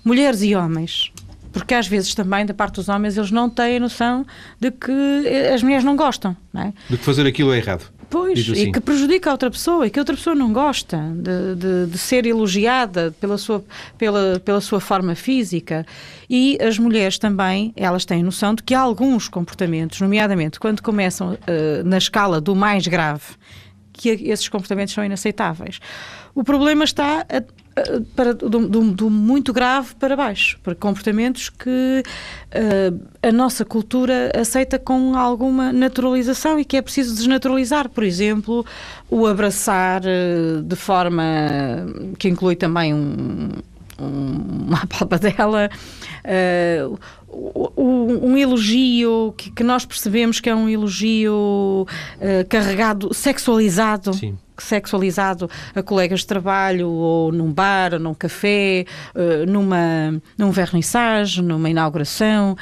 mulheres 0.04 0.42
e 0.42 0.54
homens 0.54 1.10
porque 1.52 1.74
às 1.74 1.86
vezes 1.86 2.14
também 2.14 2.46
da 2.46 2.54
parte 2.54 2.76
dos 2.76 2.88
homens 2.88 3.16
eles 3.16 3.30
não 3.30 3.48
têm 3.48 3.76
a 3.76 3.80
noção 3.80 4.26
de 4.58 4.70
que 4.70 4.92
eh, 5.26 5.52
as 5.54 5.62
mulheres 5.62 5.84
não 5.84 5.96
gostam, 5.96 6.36
não 6.52 6.62
é? 6.62 6.72
De 6.88 6.96
que 6.96 7.04
fazer 7.04 7.26
aquilo 7.26 7.52
é 7.52 7.58
errado. 7.58 7.90
Pois, 8.10 8.40
assim. 8.40 8.62
e 8.62 8.72
que 8.72 8.80
prejudica 8.80 9.30
a 9.30 9.32
outra 9.34 9.48
pessoa, 9.48 9.86
e 9.86 9.90
que 9.90 9.96
a 9.96 10.02
outra 10.02 10.16
pessoa 10.16 10.34
não 10.34 10.52
gosta 10.52 10.98
de, 11.14 11.54
de, 11.54 11.92
de, 11.92 11.96
ser 11.98 12.26
elogiada 12.26 13.14
pela 13.20 13.38
sua, 13.38 13.64
pela, 13.96 14.42
pela 14.44 14.60
sua 14.60 14.80
forma 14.80 15.14
física. 15.14 15.86
E 16.28 16.58
as 16.60 16.76
mulheres 16.76 17.18
também, 17.18 17.72
elas 17.76 18.04
têm 18.04 18.24
noção 18.24 18.52
de 18.52 18.64
que 18.64 18.74
há 18.74 18.80
alguns 18.80 19.28
comportamentos, 19.28 20.00
nomeadamente 20.00 20.58
quando 20.58 20.82
começam 20.82 21.34
uh, 21.34 21.84
na 21.84 21.98
escala 21.98 22.40
do 22.40 22.56
mais 22.56 22.84
grave, 22.88 23.22
que 24.00 24.08
esses 24.08 24.48
comportamentos 24.48 24.94
são 24.94 25.04
inaceitáveis. 25.04 25.78
O 26.34 26.42
problema 26.42 26.84
está 26.84 27.26
a, 27.28 27.36
a, 27.36 27.42
para, 28.16 28.32
do, 28.32 28.48
do, 28.66 28.92
do, 28.92 29.10
muito 29.10 29.52
grave 29.52 29.94
para 29.96 30.16
baixo, 30.16 30.58
para 30.62 30.74
comportamentos 30.74 31.50
que 31.50 32.02
uh, 32.02 33.00
a 33.22 33.30
nossa 33.30 33.62
cultura 33.62 34.32
aceita 34.34 34.78
com 34.78 35.14
alguma 35.14 35.70
naturalização 35.70 36.58
e 36.58 36.64
que 36.64 36.78
é 36.78 36.82
preciso 36.82 37.14
desnaturalizar. 37.14 37.90
Por 37.90 38.02
exemplo, 38.02 38.64
o 39.10 39.26
abraçar 39.26 40.00
uh, 40.02 40.62
de 40.62 40.76
forma 40.76 41.22
que 42.18 42.28
inclui 42.28 42.56
também 42.56 42.94
um, 42.94 43.50
um, 44.00 44.66
uma 44.68 44.86
palpadela, 44.86 45.68
uh, 46.24 46.98
um, 47.32 48.36
elogio 48.36 49.34
que, 49.36 49.50
que, 49.50 49.62
nós 49.62 49.84
percebemos 49.84 50.40
que 50.40 50.48
é 50.48 50.54
um 50.54 50.68
elogio 50.68 51.86
uh, 51.86 52.48
carregado, 52.48 53.12
sexualizado. 53.14 54.12
Sim 54.14 54.36
sexualizado 54.60 55.48
a 55.74 55.82
colegas 55.82 56.20
de 56.20 56.26
trabalho 56.26 56.90
ou 56.90 57.32
num 57.32 57.50
bar, 57.50 57.94
ou 57.94 57.98
num 57.98 58.12
café, 58.12 58.84
uh, 59.14 59.50
numa, 59.50 60.20
num 60.36 60.50
vernissage, 60.50 61.40
numa 61.40 61.70
inauguração. 61.70 62.56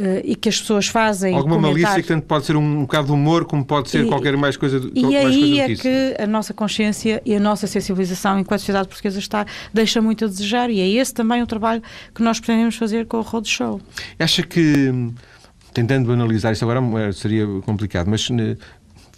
Uh, 0.00 0.22
e 0.24 0.34
que 0.34 0.48
as 0.48 0.58
pessoas 0.58 0.86
fazem. 0.86 1.34
Alguma 1.34 1.58
malícia 1.58 2.00
que 2.00 2.08
tanto 2.08 2.24
pode 2.24 2.46
ser 2.46 2.56
um, 2.56 2.62
um 2.62 2.80
bocado 2.82 3.08
de 3.08 3.12
humor, 3.12 3.44
como 3.44 3.62
pode 3.62 3.90
ser 3.90 4.06
e, 4.06 4.08
qualquer 4.08 4.34
mais 4.34 4.56
coisa. 4.56 4.80
E 4.94 5.14
aí 5.14 5.60
é 5.60 5.66
que, 5.66 5.76
que 5.76 6.16
a 6.18 6.26
nossa 6.26 6.54
consciência 6.54 7.20
e 7.22 7.36
a 7.36 7.40
nossa 7.40 7.66
sensibilização 7.66 8.38
enquanto 8.38 8.60
sociedade 8.60 8.88
portuguesa 8.88 9.18
está, 9.18 9.44
deixa 9.74 10.00
muito 10.00 10.24
a 10.24 10.28
desejar, 10.28 10.70
e 10.70 10.80
é 10.80 10.88
esse 10.88 11.12
também 11.12 11.42
o 11.42 11.46
trabalho 11.46 11.82
que 12.14 12.22
nós 12.22 12.40
pretendemos 12.40 12.76
fazer 12.76 13.04
com 13.04 13.18
o 13.18 13.20
Roadshow. 13.20 13.78
Acha 14.18 14.42
que, 14.42 14.90
tentando 15.74 16.10
analisar 16.12 16.52
isso 16.52 16.64
agora 16.64 16.80
eh, 17.06 17.12
seria 17.12 17.46
complicado, 17.66 18.08
mas 18.08 18.26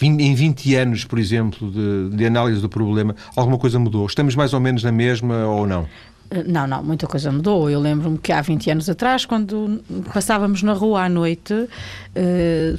em 0.06 0.34
20 0.34 0.74
anos, 0.74 1.04
por 1.04 1.18
exemplo, 1.18 1.70
de, 1.70 2.16
de 2.16 2.26
análise 2.26 2.60
do 2.60 2.68
problema, 2.68 3.14
alguma 3.36 3.58
coisa 3.58 3.78
mudou? 3.78 4.06
Estamos 4.06 4.34
mais 4.34 4.52
ou 4.52 4.60
menos 4.60 4.82
na 4.82 4.92
mesma 4.92 5.46
ou 5.46 5.66
não? 5.66 5.86
Eh, 6.30 6.44
não, 6.46 6.66
não, 6.66 6.82
muita 6.82 7.06
coisa 7.06 7.30
mudou. 7.30 7.68
Eu 7.68 7.80
lembro-me 7.80 8.18
que 8.18 8.32
há 8.32 8.40
20 8.40 8.70
anos 8.70 8.88
atrás, 8.88 9.24
quando 9.24 9.82
passávamos 10.12 10.62
na 10.62 10.72
rua 10.72 11.04
à 11.04 11.08
noite, 11.08 11.52
uh, 11.52 12.78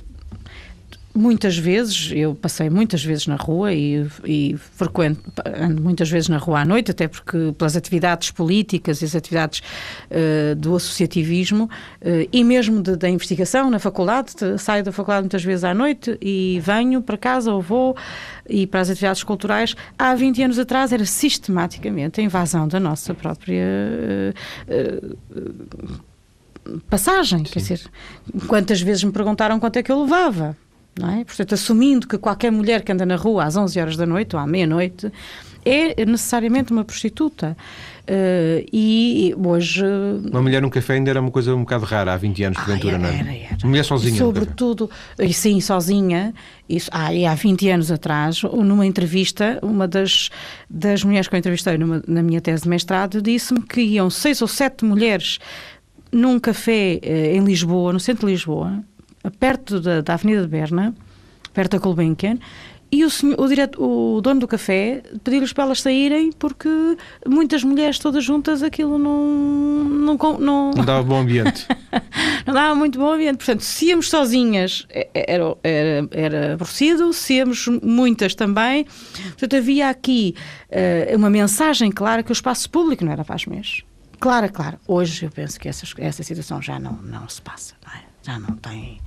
muitas 1.13 1.57
vezes, 1.57 2.11
eu 2.13 2.33
passei 2.33 2.69
muitas 2.69 3.03
vezes 3.03 3.27
na 3.27 3.35
rua 3.35 3.73
e, 3.73 4.07
e 4.25 4.57
frequento, 4.57 5.21
ando 5.45 5.81
muitas 5.81 6.09
vezes 6.09 6.27
na 6.27 6.37
rua 6.37 6.61
à 6.61 6.65
noite, 6.65 6.91
até 6.91 7.07
porque 7.07 7.53
pelas 7.57 7.75
atividades 7.75 8.31
políticas 8.31 9.01
e 9.01 9.05
as 9.05 9.15
atividades 9.15 9.61
uh, 10.09 10.55
do 10.55 10.75
associativismo 10.75 11.65
uh, 11.65 12.27
e 12.31 12.43
mesmo 12.43 12.81
de, 12.81 12.95
da 12.95 13.09
investigação 13.09 13.69
na 13.69 13.77
faculdade, 13.77 14.31
saio 14.57 14.83
da 14.83 14.91
faculdade 14.91 15.23
muitas 15.23 15.43
vezes 15.43 15.63
à 15.63 15.73
noite 15.73 16.17
e 16.19 16.59
venho 16.63 17.01
para 17.01 17.17
casa 17.17 17.53
ou 17.53 17.61
vou 17.61 17.95
e 18.49 18.65
para 18.65 18.81
as 18.81 18.89
atividades 18.89 19.23
culturais. 19.23 19.75
Há 19.97 20.15
20 20.15 20.43
anos 20.43 20.57
atrás 20.57 20.91
era 20.91 21.05
sistematicamente 21.05 22.19
a 22.21 22.23
invasão 22.23 22.67
da 22.67 22.79
nossa 22.79 23.13
própria 23.13 23.63
uh, 24.67 26.03
passagem. 26.89 27.39
Sim. 27.39 27.51
Quer 27.51 27.59
dizer, 27.59 27.81
quantas 28.47 28.81
vezes 28.81 29.03
me 29.03 29.11
perguntaram 29.11 29.59
quanto 29.59 29.77
é 29.77 29.83
que 29.83 29.91
eu 29.91 30.01
levava? 30.01 30.57
É? 31.01 31.23
Portanto, 31.23 31.53
assumindo 31.53 32.07
que 32.07 32.17
qualquer 32.17 32.51
mulher 32.51 32.83
que 32.83 32.91
anda 32.91 33.05
na 33.05 33.15
rua 33.15 33.45
às 33.45 33.55
11 33.55 33.79
horas 33.79 33.97
da 33.97 34.05
noite 34.05 34.35
ou 34.35 34.41
à 34.41 34.45
meia-noite 34.45 35.11
é 35.65 36.05
necessariamente 36.05 36.71
uma 36.71 36.83
prostituta. 36.83 37.57
Uh, 38.03 38.67
e 38.71 39.33
hoje. 39.37 39.81
Uma 40.29 40.41
mulher 40.41 40.61
num 40.61 40.69
café 40.69 40.95
ainda 40.95 41.09
era 41.09 41.21
uma 41.21 41.31
coisa 41.31 41.55
um 41.55 41.61
bocado 41.61 41.85
rara 41.85 42.13
há 42.13 42.17
20 42.17 42.43
anos, 42.43 42.57
porventura, 42.57 42.97
não 42.97 43.07
é? 43.07 43.19
Era, 43.19 43.33
era. 43.33 43.57
Uma 43.63 43.69
mulher 43.69 43.85
sozinha. 43.85 44.15
E 44.15 44.17
sobretudo, 44.17 44.89
e 45.17 45.33
sim, 45.33 45.61
sozinha. 45.61 46.33
Isso, 46.67 46.89
ah, 46.91 47.13
e 47.13 47.25
há 47.25 47.33
20 47.33 47.69
anos 47.69 47.91
atrás, 47.91 48.43
numa 48.43 48.85
entrevista, 48.85 49.57
uma 49.61 49.87
das, 49.87 50.29
das 50.69 51.01
mulheres 51.03 51.29
que 51.29 51.35
eu 51.35 51.39
entrevistei 51.39 51.77
numa, 51.77 52.03
na 52.05 52.21
minha 52.21 52.41
tese 52.41 52.63
de 52.63 52.69
mestrado 52.69 53.21
disse-me 53.21 53.61
que 53.61 53.81
iam 53.81 54.09
seis 54.09 54.41
ou 54.41 54.49
sete 54.49 54.83
mulheres 54.83 55.39
num 56.11 56.39
café 56.39 56.99
eh, 57.01 57.35
em 57.35 57.43
Lisboa, 57.43 57.93
no 57.93 57.99
centro 57.99 58.27
de 58.27 58.33
Lisboa, 58.33 58.83
perto 59.31 59.79
da, 59.79 60.01
da 60.01 60.13
Avenida 60.13 60.41
de 60.41 60.47
Berna, 60.47 60.93
perto 61.53 61.71
da 61.71 61.77
Gulbenkian, 61.79 62.37
e 62.93 63.03
o, 63.03 63.09
senhor, 63.09 63.41
o, 63.41 63.47
direto, 63.47 63.83
o 63.83 64.21
dono 64.21 64.41
do 64.41 64.47
café 64.47 65.01
pediu-lhes 65.23 65.51
para 65.51 65.63
elas 65.63 65.81
saírem 65.81 66.31
porque 66.31 66.69
muitas 67.27 67.63
mulheres 67.63 67.97
todas 67.97 68.23
juntas 68.23 68.61
aquilo 68.61 68.99
não. 68.99 69.25
Não, 70.03 70.17
não... 70.37 70.71
não 70.71 70.85
dava 70.85 71.01
bom 71.01 71.21
ambiente. 71.21 71.65
não 72.45 72.53
dava 72.53 72.75
muito 72.75 72.99
bom 72.99 73.11
ambiente. 73.11 73.37
Portanto, 73.37 73.61
se 73.61 73.87
íamos 73.87 74.11
sozinhas 74.11 74.85
era, 75.11 75.57
era, 75.63 76.07
era 76.11 76.53
aborrecido, 76.53 77.11
se 77.13 77.33
íamos 77.33 77.67
muitas 77.81 78.35
também. 78.35 78.85
Portanto, 79.29 79.55
havia 79.55 79.89
aqui 79.89 80.35
uh, 80.69 81.17
uma 81.17 81.31
mensagem 81.31 81.91
clara 81.91 82.21
que 82.21 82.31
o 82.31 82.33
espaço 82.33 82.69
público 82.69 83.03
não 83.03 83.11
era 83.11 83.25
para 83.25 83.33
as 83.33 83.47
mulheres. 83.47 83.81
Clara, 84.19 84.49
clara. 84.49 84.79
Hoje 84.87 85.25
eu 85.25 85.31
penso 85.31 85.59
que 85.59 85.67
essa, 85.67 85.83
essa 85.97 86.21
situação 86.21 86.61
já 86.61 86.77
não, 86.79 86.93
não 87.01 87.27
se 87.27 87.41
passa, 87.41 87.73
não 87.83 87.91
é? 87.91 88.03
Já 88.21 88.39
não 88.39 88.55
tem 88.55 89.01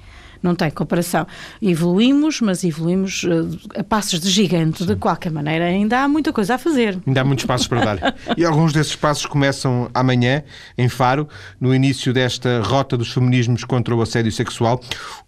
não 0.46 0.54
tem 0.54 0.70
comparação. 0.70 1.26
Evoluímos, 1.60 2.40
mas 2.40 2.64
evoluímos 2.64 3.24
uh, 3.24 3.58
a 3.78 3.84
passos 3.84 4.20
de 4.20 4.30
gigante. 4.30 4.78
Sim. 4.78 4.86
De 4.86 4.96
qualquer 4.96 5.30
maneira, 5.30 5.64
ainda 5.64 6.00
há 6.00 6.08
muita 6.08 6.32
coisa 6.32 6.54
a 6.54 6.58
fazer. 6.58 6.98
Ainda 7.06 7.20
há 7.20 7.24
muitos 7.24 7.44
passos 7.44 7.66
para 7.66 7.84
dar. 7.84 8.16
e 8.36 8.44
alguns 8.44 8.72
desses 8.72 8.96
passos 8.96 9.26
começam 9.26 9.90
amanhã, 9.92 10.42
em 10.78 10.88
Faro, 10.88 11.28
no 11.60 11.74
início 11.74 12.12
desta 12.12 12.60
rota 12.62 12.96
dos 12.96 13.12
feminismos 13.12 13.64
contra 13.64 13.94
o 13.94 14.00
assédio 14.00 14.32
sexual. 14.32 14.80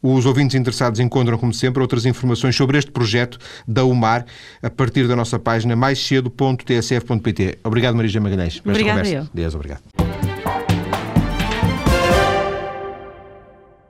Os 0.03 0.25
ouvintes 0.27 0.55
interessados 0.55 1.01
encontram, 1.01 1.37
como 1.37 1.53
sempre, 1.53 1.83
outras 1.83 2.07
informações 2.07 2.55
sobre 2.55 2.79
este 2.79 2.91
projeto 2.91 3.39
da 3.67 3.85
UMAR 3.85 4.25
a 4.63 4.71
partir 4.71 5.09
da 5.09 5.17
nossa 5.17 5.39
página 5.39 5.75
maiscedo.tsf.pt. 5.75 7.59
Obrigado, 7.65 7.95
Marisa 7.97 8.21
Magalhães, 8.21 8.61
Obrigada. 8.65 9.09
Eu. 9.09 9.29
Deus, 9.33 9.55
obrigado. 9.55 10.28